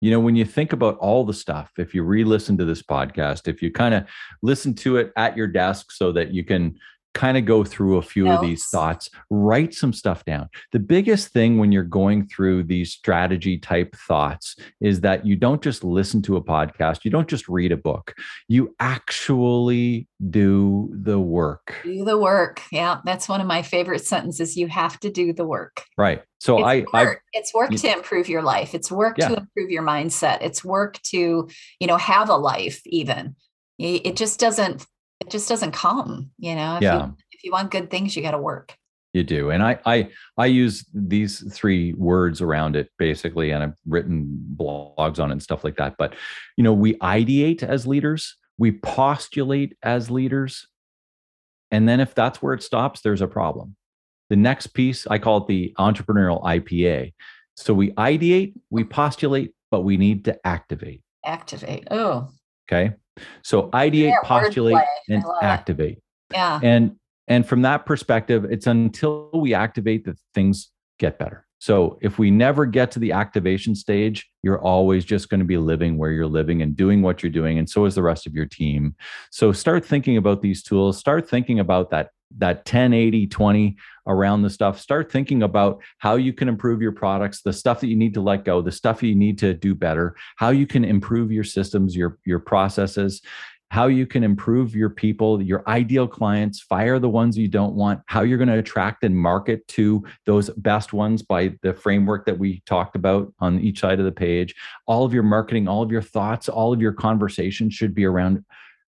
[0.00, 1.70] you know when you think about all the stuff.
[1.78, 4.04] If you re-listen to this podcast, if you kind of
[4.42, 6.78] listen to it at your desk, so that you can
[7.14, 8.36] kind of go through a few Notes.
[8.36, 10.48] of these thoughts, write some stuff down.
[10.72, 15.62] The biggest thing when you're going through these strategy type thoughts is that you don't
[15.62, 18.14] just listen to a podcast, you don't just read a book,
[18.48, 21.76] you actually do the work.
[21.82, 22.62] Do the work.
[22.70, 24.56] Yeah, that's one of my favorite sentences.
[24.56, 25.84] You have to do the work.
[25.96, 26.22] Right.
[26.38, 27.22] So it's I, work.
[27.34, 27.80] I, it's work mm.
[27.80, 28.74] to improve your life.
[28.74, 29.28] It's work yeah.
[29.28, 30.38] to improve your mindset.
[30.40, 31.48] It's work to,
[31.80, 33.36] you know, have a life even.
[33.78, 34.86] It just doesn't
[35.30, 36.76] it just doesn't come, you know.
[36.76, 37.06] If yeah.
[37.06, 38.76] You, if you want good things, you got to work.
[39.12, 43.76] You do, and I I I use these three words around it basically, and I've
[43.86, 45.96] written blogs on it and stuff like that.
[45.98, 46.14] But
[46.56, 50.68] you know, we ideate as leaders, we postulate as leaders,
[51.70, 53.74] and then if that's where it stops, there's a problem.
[54.30, 57.12] The next piece, I call it the entrepreneurial IPA.
[57.56, 61.02] So we ideate, we postulate, but we need to activate.
[61.24, 61.88] Activate.
[61.90, 62.28] Oh.
[62.70, 62.94] Okay.
[63.42, 65.98] So ideate, yeah, postulate, and activate.
[66.32, 66.60] Yeah.
[66.62, 66.96] And
[67.28, 71.46] and from that perspective, it's until we activate that things get better.
[71.60, 75.58] So if we never get to the activation stage, you're always just going to be
[75.58, 77.58] living where you're living and doing what you're doing.
[77.58, 78.96] And so is the rest of your team.
[79.30, 83.76] So start thinking about these tools, start thinking about that that 10 80 20
[84.06, 87.88] around the stuff start thinking about how you can improve your products the stuff that
[87.88, 90.84] you need to let go the stuff you need to do better how you can
[90.84, 93.22] improve your systems your your processes
[93.70, 98.00] how you can improve your people your ideal clients fire the ones you don't want
[98.06, 102.38] how you're going to attract and market to those best ones by the framework that
[102.38, 104.54] we talked about on each side of the page.
[104.86, 108.44] All of your marketing all of your thoughts all of your conversations should be around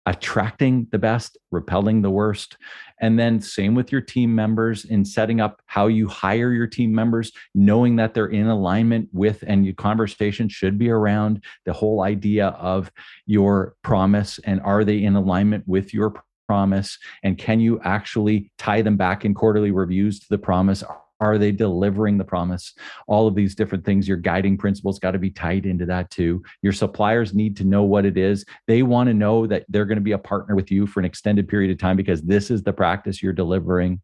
[0.07, 2.55] attracting the best, repelling the worst.
[3.01, 6.95] And then, same with your team members in setting up how you hire your team
[6.95, 12.03] members, knowing that they're in alignment with, and your conversation should be around the whole
[12.03, 12.89] idea of
[13.25, 16.13] your promise and are they in alignment with your
[16.47, 16.97] promise?
[17.23, 20.83] And can you actually tie them back in quarterly reviews to the promise?
[21.19, 22.73] Are they delivering the promise?
[23.07, 26.43] All of these different things, your guiding principles got to be tied into that too.
[26.61, 28.45] Your suppliers need to know what it is.
[28.67, 31.05] They want to know that they're going to be a partner with you for an
[31.05, 34.01] extended period of time because this is the practice you're delivering.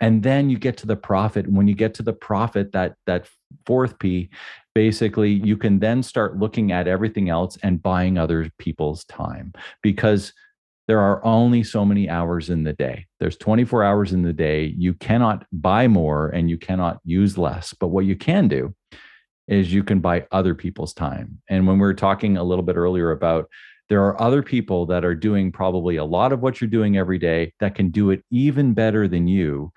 [0.00, 1.48] And then you get to the profit.
[1.48, 3.28] When you get to the profit, that that
[3.64, 4.28] fourth P,
[4.74, 9.52] basically you can then start looking at everything else and buying other people's time
[9.82, 10.32] because
[10.86, 13.06] there are only so many hours in the day.
[13.18, 14.74] There's 24 hours in the day.
[14.76, 17.72] You cannot buy more and you cannot use less.
[17.72, 18.74] But what you can do
[19.48, 21.40] is you can buy other people's time.
[21.48, 23.48] And when we were talking a little bit earlier about
[23.88, 27.18] there are other people that are doing probably a lot of what you're doing every
[27.18, 29.72] day that can do it even better than you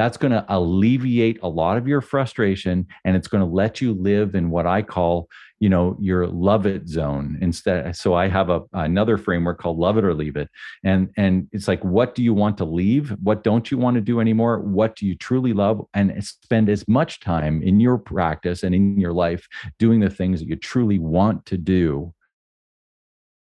[0.00, 3.92] that's going to alleviate a lot of your frustration and it's going to let you
[3.92, 5.28] live in what i call
[5.58, 9.98] you know your love it zone instead so i have a another framework called love
[9.98, 10.48] it or leave it
[10.84, 13.10] and and it's like what do you want to leave?
[13.22, 14.60] What don't you want to do anymore?
[14.60, 15.84] What do you truly love?
[15.94, 19.46] And spend as much time in your practice and in your life
[19.78, 22.14] doing the things that you truly want to do.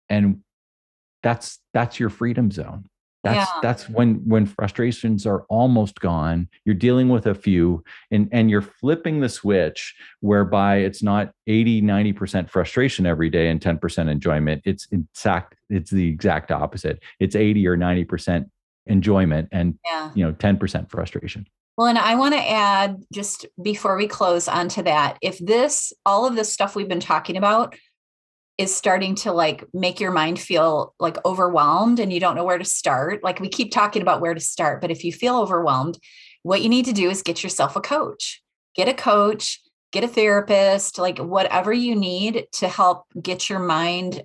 [0.09, 0.41] And
[1.21, 2.89] that's that's your freedom zone
[3.23, 3.59] that's yeah.
[3.61, 8.61] that's when when frustrations are almost gone you're dealing with a few and and you're
[8.61, 14.87] flipping the switch whereby it's not 80 90% frustration every day and 10% enjoyment it's
[14.91, 18.49] exact it's the exact opposite it's 80 or 90%
[18.87, 20.11] enjoyment and yeah.
[20.13, 24.83] you know 10% frustration well, and I want to add just before we close onto
[24.83, 27.75] that, if this, all of this stuff we've been talking about
[28.57, 32.57] is starting to like make your mind feel like overwhelmed and you don't know where
[32.57, 33.23] to start.
[33.23, 35.97] Like we keep talking about where to start, but if you feel overwhelmed,
[36.43, 38.41] what you need to do is get yourself a coach.
[38.75, 39.59] Get a coach,
[39.91, 44.23] get a therapist, like whatever you need to help get your mind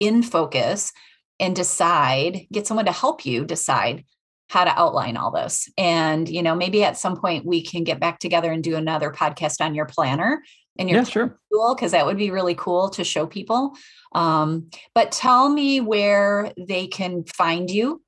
[0.00, 0.92] in focus
[1.38, 4.04] and decide, get someone to help you decide
[4.48, 5.70] how to outline all this.
[5.78, 9.10] And, you know, maybe at some point we can get back together and do another
[9.10, 10.42] podcast on your planner
[10.78, 11.38] and your yeah, sure.
[11.52, 13.76] tool because that would be really cool to show people.
[14.14, 18.02] Um, but tell me where they can find you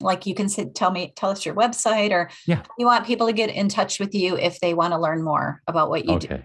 [0.00, 2.62] like you can sit, tell me tell us your website or yeah.
[2.78, 5.62] you want people to get in touch with you if they want to learn more
[5.66, 6.36] about what you okay.
[6.36, 6.42] do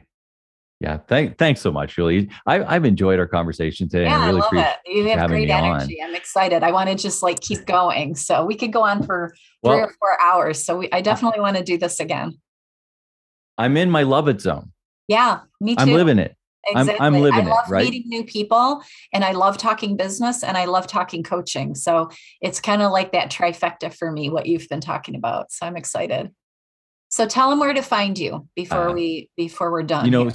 [0.80, 4.42] yeah thank, thanks so much julie I, i've enjoyed our conversation today yeah, i really
[4.42, 4.54] I love
[4.86, 4.92] it.
[4.92, 6.10] you have great energy on.
[6.10, 9.34] i'm excited i want to just like keep going so we could go on for
[9.64, 12.38] three well, or four hours so we, i definitely want to do this again
[13.58, 14.73] i'm in my love it zone
[15.08, 16.36] yeah me too i'm living it
[16.66, 17.06] Exactly.
[17.06, 17.52] I'm, I'm living it, right?
[17.52, 17.84] I love it, right?
[17.84, 18.82] meeting new people
[19.12, 21.76] and I love talking business and I love talking coaching.
[21.76, 22.10] So
[22.42, 25.52] it's kind of like that trifecta for me, what you've been talking about.
[25.52, 26.32] So I'm excited.
[27.10, 30.06] So tell them where to find you before uh, we before we're done.
[30.06, 30.32] You know,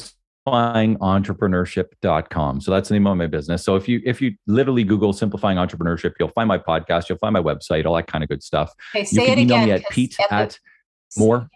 [0.47, 2.61] simplifyingentrepreneurship.com.
[2.61, 3.65] So that's the name of my business.
[3.65, 7.33] So if you if you literally Google simplifying entrepreneurship, you'll find my podcast, you'll find
[7.33, 8.75] my website, all that kind of good stuff.
[8.95, 10.59] Okay, say you can it email again, me at pete at,
[11.19, 11.49] mohr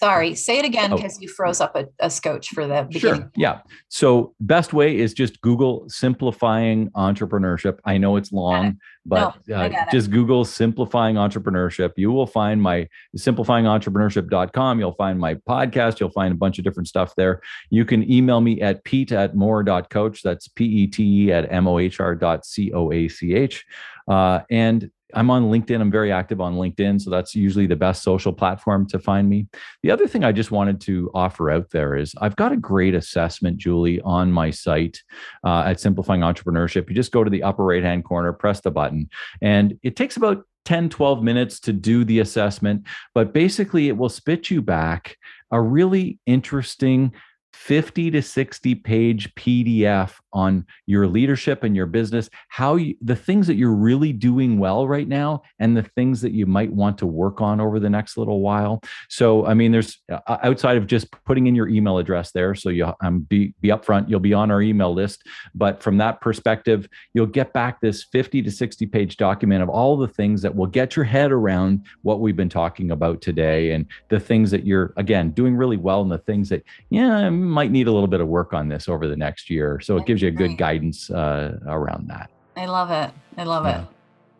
[0.00, 1.20] Sorry, say it again because oh.
[1.20, 3.20] you froze up a, a scotch for the beginning.
[3.20, 3.30] Sure.
[3.36, 3.60] Yeah.
[3.88, 7.80] So best way is just Google simplifying entrepreneurship.
[7.84, 11.90] I know it's long, but no, uh, just Google simplifying entrepreneurship.
[11.96, 14.78] You will find my simplifyingentrepreneurship.com.
[14.78, 16.00] You'll find my podcast.
[16.00, 17.42] You'll find a bunch of different stuff there.
[17.68, 20.22] You can email me at pete at mohr.coach.
[20.22, 23.66] That's P-E-T-E at M-O-H-R dot C-O-A-C-H.
[24.08, 25.80] Uh, and I'm on LinkedIn.
[25.80, 27.00] I'm very active on LinkedIn.
[27.00, 29.46] So that's usually the best social platform to find me.
[29.82, 32.94] The other thing I just wanted to offer out there is I've got a great
[32.94, 35.02] assessment, Julie, on my site
[35.44, 36.88] uh, at Simplifying Entrepreneurship.
[36.88, 39.08] You just go to the upper right hand corner, press the button,
[39.40, 42.86] and it takes about 10, 12 minutes to do the assessment.
[43.14, 45.16] But basically, it will spit you back
[45.50, 47.12] a really interesting
[47.60, 53.46] 50 to 60 page PDF on your leadership and your business, how you, the things
[53.46, 57.06] that you're really doing well right now, and the things that you might want to
[57.06, 58.80] work on over the next little while.
[59.10, 62.70] So, I mean, there's uh, outside of just putting in your email address there, so
[62.70, 65.22] you um, be be upfront, you'll be on our email list.
[65.54, 69.98] But from that perspective, you'll get back this 50 to 60 page document of all
[69.98, 73.84] the things that will get your head around what we've been talking about today, and
[74.08, 77.86] the things that you're again doing really well, and the things that yeah might need
[77.88, 79.80] a little bit of work on this over the next year.
[79.80, 82.30] So it gives you a good guidance uh, around that.
[82.56, 83.12] I love it.
[83.36, 83.82] I love yeah.
[83.82, 83.88] it.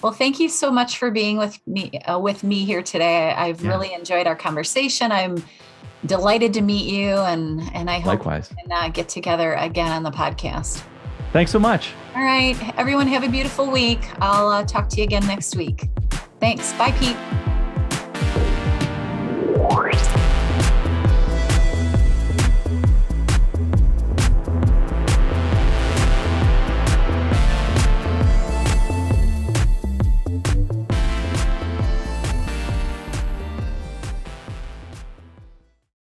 [0.02, 3.32] Well, thank you so much for being with me uh, with me here today.
[3.32, 3.70] I've yeah.
[3.70, 5.12] really enjoyed our conversation.
[5.12, 5.44] I'm
[6.06, 8.50] delighted to meet you, and and I hope Likewise.
[8.50, 10.82] we can uh, get together again on the podcast.
[11.32, 11.92] Thanks so much.
[12.16, 14.00] All right, everyone, have a beautiful week.
[14.20, 15.88] I'll uh, talk to you again next week.
[16.40, 16.72] Thanks.
[16.72, 17.49] Bye, Pete.